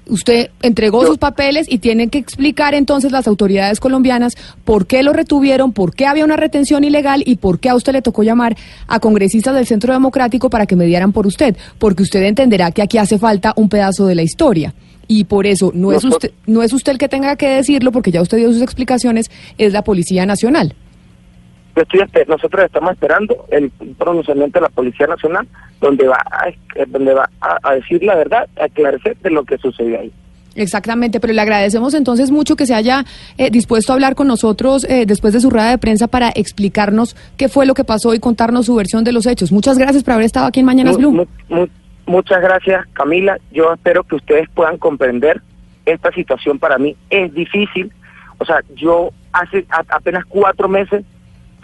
Usted 0.07 0.51
entregó 0.63 1.07
sus 1.07 1.19
papeles 1.19 1.67
y 1.69 1.79
tienen 1.79 2.11
que 2.11 2.19
explicar 2.19 2.75
entonces 2.75 3.11
las 3.11 3.27
autoridades 3.27 3.81
colombianas 3.81 4.35
por 4.65 4.87
qué 4.87 5.03
lo 5.03 5.13
retuvieron, 5.13 5.73
por 5.73 5.95
qué 5.95 6.07
había 6.07 6.25
una 6.25 6.37
retención 6.37 6.85
ilegal 6.85 7.23
y 7.25 7.37
por 7.37 7.59
qué 7.59 7.71
a 7.71 7.75
usted 7.75 7.93
le 7.93 8.03
tocó 8.03 8.23
llamar 8.23 8.57
a 8.87 9.01
congresistas 9.01 9.55
del 9.55 9.67
Centro 9.67 9.93
Democrático 9.93 10.51
para 10.51 10.67
que 10.67 10.77
mediaran 10.77 11.13
por 11.13 11.27
usted, 11.27 11.57
porque 11.79 12.03
usted 12.03 12.23
entenderá 12.23 12.71
que 12.71 12.83
aquí 12.83 12.99
hace 12.99 13.19
falta 13.19 13.55
un 13.57 13.69
pedazo 13.69 14.07
de 14.07 14.15
la 14.15 14.23
historia. 14.23 14.75
Y 15.07 15.25
por 15.25 15.47
eso 15.47 15.71
no 15.75 15.93
es 15.93 16.05
usted, 16.05 16.33
no 16.47 16.63
es 16.63 16.73
usted 16.73 16.93
el 16.93 16.99
que 16.99 17.09
tenga 17.09 17.37
que 17.37 17.49
decirlo, 17.49 17.93
porque 17.93 18.11
ya 18.11 18.23
usted 18.23 18.39
dio 18.39 18.53
sus 18.53 18.63
explicaciones, 18.63 19.31
es 19.59 19.73
la 19.73 19.85
Policía 19.85 20.25
Nacional. 20.27 20.75
Yo 21.77 21.83
estoy 21.83 22.01
nosotros 22.29 22.65
estamos 22.65 22.93
esperando 22.93 23.47
el 23.51 23.71
pronunciamiento 23.99 24.59
de 24.59 24.63
la 24.63 24.69
Policía 24.69 25.07
Nacional, 25.09 25.47
donde 25.81 26.07
va 26.07 26.19
a, 26.31 26.49
eh, 26.49 26.57
donde 26.87 27.15
va 27.15 27.29
a, 27.41 27.59
a 27.63 27.75
decir 27.75 28.03
la 28.05 28.15
verdad, 28.15 28.49
a 28.61 28.65
aclarecer 28.67 29.17
de 29.19 29.31
lo 29.31 29.45
que 29.45 29.59
sucedió 29.59 29.99
ahí. 30.01 30.13
Exactamente, 30.57 31.19
pero 31.19 31.33
le 31.33 31.41
agradecemos 31.41 31.95
entonces 31.95 32.31
mucho 32.31 32.55
que 32.55 32.65
se 32.67 32.75
haya 32.75 33.05
eh, 33.39 33.51
dispuesto 33.51 33.93
a 33.93 33.95
hablar 33.95 34.15
con 34.15 34.29
nosotros 34.29 34.85
eh, 34.89 35.05
después 35.05 35.33
de 35.33 35.41
su 35.41 35.51
rueda 35.51 35.71
de 35.71 35.79
prensa 35.79 36.07
para 36.07 36.29
explicarnos 36.33 37.17
qué 37.37 37.49
fue 37.49 37.67
lo 37.67 37.75
que 37.75 37.83
pasó 37.83 38.15
y 38.15 38.21
contarnos 38.21 38.67
su 38.67 38.77
versión 38.77 39.03
de 39.03 39.11
los 39.11 39.27
hechos. 39.27 39.51
Muchas 39.51 39.79
gracias 39.79 40.05
por 40.05 40.13
haber 40.15 40.27
estado 40.27 40.47
aquí 40.47 40.61
en 40.61 40.67
Mañanas 40.67 40.97
Blue. 40.97 41.11
mu- 41.11 41.27
mu- 41.49 41.67
muchas 42.07 42.41
gracias, 42.41 42.87
Camila. 42.93 43.37
Yo 43.51 43.73
espero 43.75 44.05
que 44.05 44.15
ustedes 44.15 44.49
puedan 44.55 44.79
comprender 44.79 45.43
esta 45.87 46.13
situación 46.13 46.61
para 46.61 46.79
mí 46.79 46.95
es 47.11 47.35
difícil. 47.35 47.91
O 48.39 48.45
sea, 48.45 48.61
yo 48.77 49.11
hace 49.33 49.67
apenas 49.89 50.25
cuatro 50.27 50.69
meses 50.69 51.05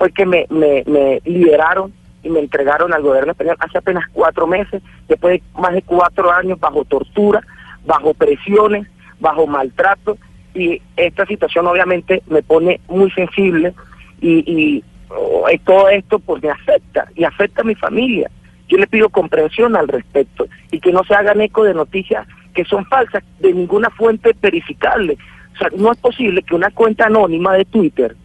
fue 0.01 0.11
que 0.13 0.25
me, 0.25 0.47
me, 0.49 0.83
me 0.87 1.21
liberaron 1.27 1.93
y 2.23 2.31
me 2.31 2.41
entregaron 2.41 2.95
al 2.95 3.03
gobierno 3.03 3.33
español 3.33 3.57
hace 3.59 3.77
apenas 3.77 4.09
cuatro 4.15 4.47
meses, 4.47 4.83
después 5.07 5.35
de 5.35 5.61
más 5.61 5.75
de 5.75 5.83
cuatro 5.83 6.33
años 6.33 6.59
bajo 6.59 6.87
tortura, 6.87 7.43
bajo 7.85 8.15
presiones, 8.15 8.87
bajo 9.21 9.47
maltrato 9.47 10.17
y 10.55 10.81
esta 10.97 11.27
situación 11.27 11.67
obviamente 11.67 12.23
me 12.29 12.43
pone 12.43 12.81
muy 12.89 13.11
sensible 13.11 13.75
y, 14.23 14.39
y 14.51 14.85
oh, 15.11 15.45
todo 15.67 15.91
esto 15.91 16.19
pues 16.19 16.43
me 16.43 16.49
afecta 16.49 17.07
y 17.15 17.25
afecta 17.25 17.61
a 17.61 17.67
mi 17.67 17.75
familia. 17.75 18.31
Yo 18.69 18.79
le 18.79 18.87
pido 18.87 19.11
comprensión 19.11 19.77
al 19.77 19.87
respecto 19.87 20.47
y 20.71 20.81
que 20.81 20.93
no 20.93 21.05
se 21.05 21.15
hagan 21.15 21.43
eco 21.43 21.65
de 21.65 21.75
noticias 21.75 22.27
que 22.55 22.65
son 22.65 22.87
falsas 22.87 23.23
de 23.41 23.53
ninguna 23.53 23.91
fuente 23.91 24.35
verificable. 24.41 25.19
O 25.53 25.59
sea, 25.59 25.69
no 25.77 25.93
es 25.93 25.99
posible 25.99 26.43
que 26.43 26.55
una 26.55 26.71
cuenta 26.71 27.05
anónima 27.05 27.53
de 27.53 27.67
Twitter 27.67 28.17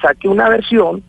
saque 0.00 0.28
una 0.28 0.48
versión 0.48 1.02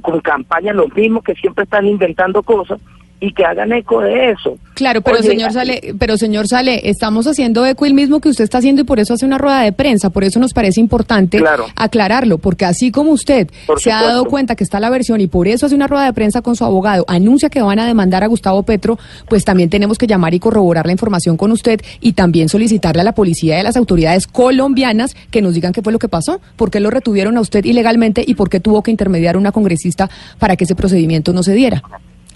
con 0.00 0.20
campañas 0.20 0.76
los 0.76 0.92
mismos 0.94 1.24
que 1.24 1.34
siempre 1.34 1.64
están 1.64 1.86
inventando 1.86 2.42
cosas 2.42 2.80
y 3.20 3.32
que 3.32 3.44
hagan 3.44 3.72
eco 3.72 4.00
de 4.00 4.30
eso. 4.30 4.56
Claro, 4.74 5.02
pero 5.02 5.18
Oye, 5.18 5.28
señor 5.28 5.52
Sale, 5.52 5.94
pero 5.98 6.16
señor 6.16 6.48
Sale, 6.48 6.88
estamos 6.88 7.26
haciendo 7.26 7.66
eco 7.66 7.84
el 7.84 7.92
mismo 7.92 8.20
que 8.20 8.30
usted 8.30 8.44
está 8.44 8.58
haciendo 8.58 8.80
y 8.80 8.84
por 8.84 8.98
eso 8.98 9.12
hace 9.12 9.26
una 9.26 9.36
rueda 9.36 9.60
de 9.60 9.72
prensa, 9.72 10.08
por 10.08 10.24
eso 10.24 10.40
nos 10.40 10.54
parece 10.54 10.80
importante 10.80 11.38
Claro. 11.38 11.66
aclararlo, 11.76 12.38
porque 12.38 12.64
así 12.64 12.90
como 12.90 13.10
usted 13.12 13.48
Por 13.66 13.78
se 13.80 13.92
ha 13.92 14.02
dado 14.02 14.24
cuenta 14.24 14.54
que 14.56 14.64
está 14.64 14.80
la 14.80 14.88
versión 14.88 15.20
y 15.20 15.26
por 15.26 15.48
eso 15.48 15.66
hace 15.66 15.74
una 15.74 15.86
rueda 15.86 16.06
de 16.06 16.14
prensa 16.14 16.40
con 16.40 16.56
su 16.56 16.64
abogado, 16.64 17.04
anuncia 17.08 17.50
que 17.50 17.60
van 17.60 17.78
a 17.78 17.86
demandar 17.86 18.24
a 18.24 18.26
Gustavo 18.26 18.62
Petro, 18.62 18.98
pues 19.28 19.44
también 19.44 19.68
tenemos 19.68 19.98
que 19.98 20.06
llamar 20.06 20.32
y 20.32 20.40
corroborar 20.40 20.86
la 20.86 20.92
información 20.92 21.36
con 21.36 21.52
usted 21.52 21.80
y 22.00 22.14
también 22.14 22.48
solicitarle 22.48 23.02
a 23.02 23.04
la 23.04 23.12
policía 23.12 23.58
y 23.58 23.60
a 23.60 23.64
las 23.64 23.76
autoridades 23.76 24.26
colombianas 24.26 25.14
que 25.30 25.42
nos 25.42 25.52
digan 25.54 25.72
qué 25.74 25.82
fue 25.82 25.92
lo 25.92 25.98
que 25.98 26.08
pasó, 26.08 26.40
por 26.56 26.70
qué 26.70 26.80
lo 26.80 26.90
retuvieron 26.90 27.36
a 27.36 27.40
usted 27.42 27.64
ilegalmente 27.66 28.24
y 28.26 28.34
por 28.34 28.48
qué 28.48 28.60
tuvo 28.60 28.82
que 28.82 28.90
intermediar 28.90 29.36
una 29.36 29.52
congresista 29.52 30.08
para 30.38 30.56
que 30.56 30.64
ese 30.64 30.74
procedimiento 30.74 31.32
no 31.34 31.42
se 31.42 31.52
diera. 31.52 31.82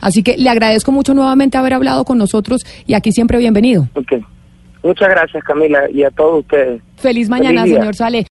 Así 0.00 0.22
que 0.22 0.36
le 0.36 0.50
agradezco 0.50 0.92
mucho 0.92 1.14
nuevamente 1.14 1.56
haber 1.58 1.74
hablado 1.74 2.04
con 2.04 2.18
nosotros 2.18 2.64
y 2.86 2.94
aquí 2.94 3.12
siempre 3.12 3.38
bienvenido. 3.38 3.88
Ok. 3.94 4.14
Muchas 4.82 5.08
gracias 5.08 5.42
Camila 5.44 5.90
y 5.90 6.02
a 6.02 6.10
todos 6.10 6.40
ustedes. 6.40 6.82
Feliz 6.96 7.28
mañana, 7.28 7.62
Feliz 7.62 7.76
señor 7.76 7.94
Sale. 7.94 8.26